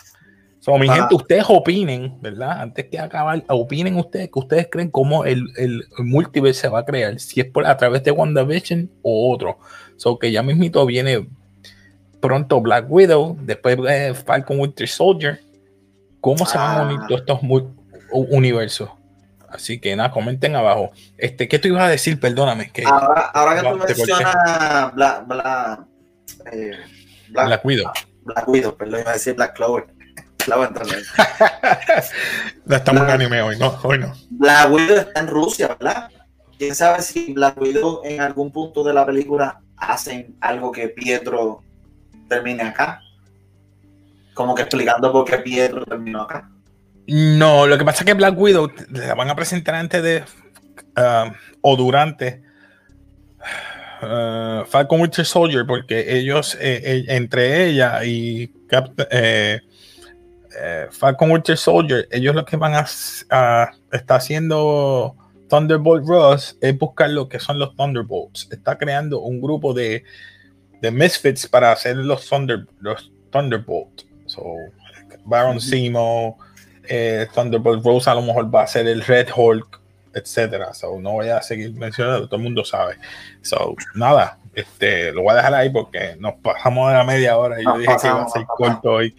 So, 0.61 0.79
mi 0.79 0.89
gente, 0.89 1.17
ustedes 1.17 1.47
opinen, 1.49 2.17
¿verdad? 2.23 2.61
Antes 2.61 2.85
que 2.85 3.01
acabar, 3.01 3.43
opinen 3.49 3.97
ustedes 3.97 4.31
que 4.33 4.39
ustedes 4.39 4.69
creen 4.71 4.89
cómo 4.89 5.25
el, 5.25 5.49
el, 5.57 5.85
multiverse 5.99 6.61
se 6.61 6.69
va 6.69 6.79
a 6.79 6.85
crear, 6.85 7.19
si 7.19 7.41
es 7.41 7.47
por 7.47 7.67
a 7.67 7.77
través 7.77 8.05
de 8.05 8.13
WandaVision 8.13 8.89
o 9.03 9.35
otro. 9.35 9.59
So 9.97 10.17
que 10.17 10.31
ya 10.31 10.45
mismito 10.45 10.87
viene 10.87 11.27
pronto 12.21 12.61
Black 12.61 12.87
Widow, 12.89 13.37
después 13.41 13.79
eh, 13.89 14.15
Falcon 14.15 14.61
Winter 14.61 14.87
Soldier. 14.87 15.41
¿Cómo 16.25 16.47
se 16.47 16.57
van 16.57 16.79
a 16.79 16.83
unir 16.85 17.01
ah. 17.03 17.07
todos 17.07 17.21
estos 17.21 17.39
universos? 18.11 18.89
Así 19.47 19.79
que 19.79 19.95
nada, 19.95 20.11
comenten 20.11 20.57
abajo. 20.57 20.91
Este, 21.19 21.47
¿qué 21.49 21.59
tú 21.59 21.69
ibas 21.69 21.83
a 21.83 21.89
decir? 21.89 22.19
Perdóname. 22.19 22.71
Que, 22.73 22.83
ahora, 22.83 23.55
que 23.55 23.69
tú 23.69 23.77
mencionas 23.77 24.95
Black, 24.95 25.27
Black, 25.27 25.81
eh, 26.51 26.79
Black, 27.29 27.47
Black 27.47 27.65
Widow. 27.67 27.93
Black 28.23 28.49
Widow, 28.49 28.75
perdón, 28.75 29.01
iba 29.01 29.11
a 29.11 29.13
decir 29.13 29.35
Black 29.35 29.55
Clover 29.55 29.85
la 30.47 30.57
no 32.67 32.77
estamos 32.77 33.03
en 33.03 33.11
anime 33.11 33.43
hoy, 33.43 33.59
no, 33.59 33.79
hoy 33.83 33.99
no. 33.99 34.15
Black 34.31 34.73
Widow 34.73 34.97
está 34.97 35.21
en 35.21 35.27
Rusia, 35.27 35.69
¿verdad? 35.69 36.09
¿Quién 36.57 36.75
sabe 36.75 37.03
si 37.03 37.35
Black 37.35 37.61
Widow 37.61 38.01
en 38.03 38.23
algún 38.23 38.51
punto 38.51 38.83
de 38.83 38.95
la 38.95 39.05
película 39.05 39.61
hacen 39.77 40.35
algo 40.41 40.73
que 40.73 40.89
Pietro 40.89 41.63
termine 42.29 42.63
acá? 42.63 43.04
Como 44.35 44.55
que 44.55 44.63
explicando 44.63 45.11
por 45.13 45.25
qué 45.25 45.39
Pietro 45.39 45.85
terminó 45.87 46.23
acá. 46.23 46.51
No, 47.07 47.67
lo 47.67 47.79
que 47.79 47.85
pasa 47.85 48.01
es 48.01 48.07
que 48.07 48.15
Black 48.15 48.39
Widow 48.39 48.71
la 48.91 49.15
van 49.15 49.31
a 49.31 49.37
presentar 49.37 49.75
antes 49.75 50.03
de 50.03 50.25
uh, 50.97 51.31
o 51.61 51.77
durante 51.77 52.43
uh, 54.03 54.65
Falcon 54.67 55.01
Winter 55.03 55.25
Soldier, 55.25 55.67
porque 55.67 56.17
ellos, 56.17 56.57
eh, 56.61 56.81
eh, 56.83 57.05
entre 57.09 57.67
ella 57.67 58.05
y 58.05 58.51
eh, 59.11 59.61
eh, 60.59 60.87
Falcon 60.91 61.31
Winter 61.31 61.57
Soldier, 61.57 62.09
ellos 62.11 62.35
lo 62.35 62.45
que 62.45 62.57
van 62.57 62.75
a, 62.75 62.87
está 63.93 64.15
haciendo 64.15 65.15
Thunderbolt 65.49 66.07
Ross 66.07 66.57
es 66.61 66.79
buscar 66.79 67.11
lo 67.11 67.29
que 67.29 67.39
son 67.39 67.59
los 67.59 67.77
Thunderbolts. 67.77 68.49
Está 68.51 68.79
creando 68.79 69.21
un 69.21 69.43
grupo 69.43 69.75
de, 69.75 70.05
de 70.81 70.91
misfits 70.91 71.47
para 71.47 71.71
hacer 71.71 71.97
los, 71.99 72.27
Thunder, 72.27 72.67
los 72.81 73.13
Thunderbolt. 73.31 74.05
So, 74.35 74.57
Baron 75.25 75.61
Simo, 75.61 76.39
eh, 76.89 77.27
Thunderbolt 77.35 77.85
Rose 77.85 78.11
a 78.11 78.15
lo 78.15 78.23
mejor 78.23 78.55
va 78.55 78.63
a 78.63 78.67
ser 78.67 78.87
el 78.87 79.03
Red 79.03 79.29
Hulk, 79.35 79.81
etcétera. 80.15 80.75
So, 80.75 81.01
no 81.01 81.13
voy 81.13 81.29
a 81.29 81.43
seguir 81.43 81.73
mencionando, 81.73 82.27
todo 82.27 82.37
el 82.37 82.43
mundo 82.43 82.65
sabe. 82.65 82.97
So, 83.43 83.75
nada, 83.95 84.39
este, 84.55 85.13
lo 85.13 85.23
voy 85.23 85.33
a 85.33 85.37
dejar 85.37 85.55
ahí 85.55 85.71
porque 85.71 86.17
nos 86.19 86.35
pasamos 86.35 86.91
de 86.91 86.99
la 86.99 87.05
media 87.05 87.37
hora 87.37 87.61
y 87.61 87.65
yo 87.65 87.79
dije 87.79 87.93
que 88.01 88.07
iba 88.07 88.23
a 88.23 88.29
ser 88.29 88.45
corto 88.47 88.93
hoy. 88.93 89.15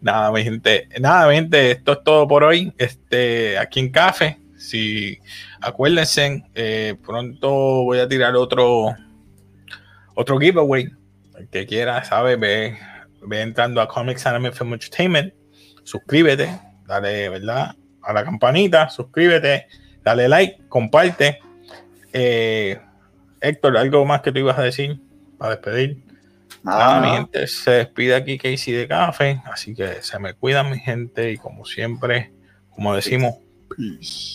Nada, 0.00 0.30
mi 0.30 0.44
gente, 0.44 0.88
nada, 1.00 1.28
mi 1.28 1.34
gente, 1.34 1.72
esto 1.72 1.92
es 1.92 2.04
todo 2.04 2.28
por 2.28 2.44
hoy. 2.44 2.72
Este, 2.78 3.58
aquí 3.58 3.80
en 3.80 3.90
Café, 3.90 4.38
si 4.56 5.18
acuérdense, 5.60 6.44
eh, 6.54 6.94
pronto 7.04 7.48
voy 7.84 7.98
a 7.98 8.08
tirar 8.08 8.36
otro 8.36 8.94
otro 10.14 10.38
giveaway. 10.38 10.90
El 11.36 11.48
que 11.48 11.66
quiera, 11.66 12.02
sabe, 12.04 12.34
ve, 12.36 12.76
ve 13.22 13.40
entrando 13.40 13.80
a 13.80 13.88
Comics 13.88 14.26
Anime 14.26 14.52
Film 14.52 14.74
Entertainment, 14.74 15.32
suscríbete, 15.84 16.60
dale, 16.86 17.28
¿verdad? 17.28 17.74
A 18.02 18.12
la 18.12 18.24
campanita, 18.24 18.88
suscríbete, 18.88 19.66
dale 20.02 20.28
like, 20.28 20.68
comparte. 20.68 21.40
Eh, 22.12 22.80
Héctor, 23.40 23.76
¿algo 23.76 24.04
más 24.04 24.22
que 24.22 24.32
tú 24.32 24.38
ibas 24.40 24.58
a 24.58 24.62
decir 24.62 25.00
para 25.38 25.52
despedir? 25.52 26.02
Nada, 26.62 27.00
mi 27.00 27.16
gente, 27.16 27.46
se 27.46 27.70
despide 27.70 28.14
aquí 28.14 28.36
Casey 28.36 28.74
de 28.74 28.88
Café, 28.88 29.40
así 29.44 29.74
que 29.74 30.02
se 30.02 30.18
me 30.18 30.34
cuidan 30.34 30.70
mi 30.70 30.78
gente 30.78 31.30
y 31.30 31.36
como 31.36 31.64
siempre, 31.64 32.32
como 32.70 32.94
decimos, 32.94 33.36
peace. 33.76 34.34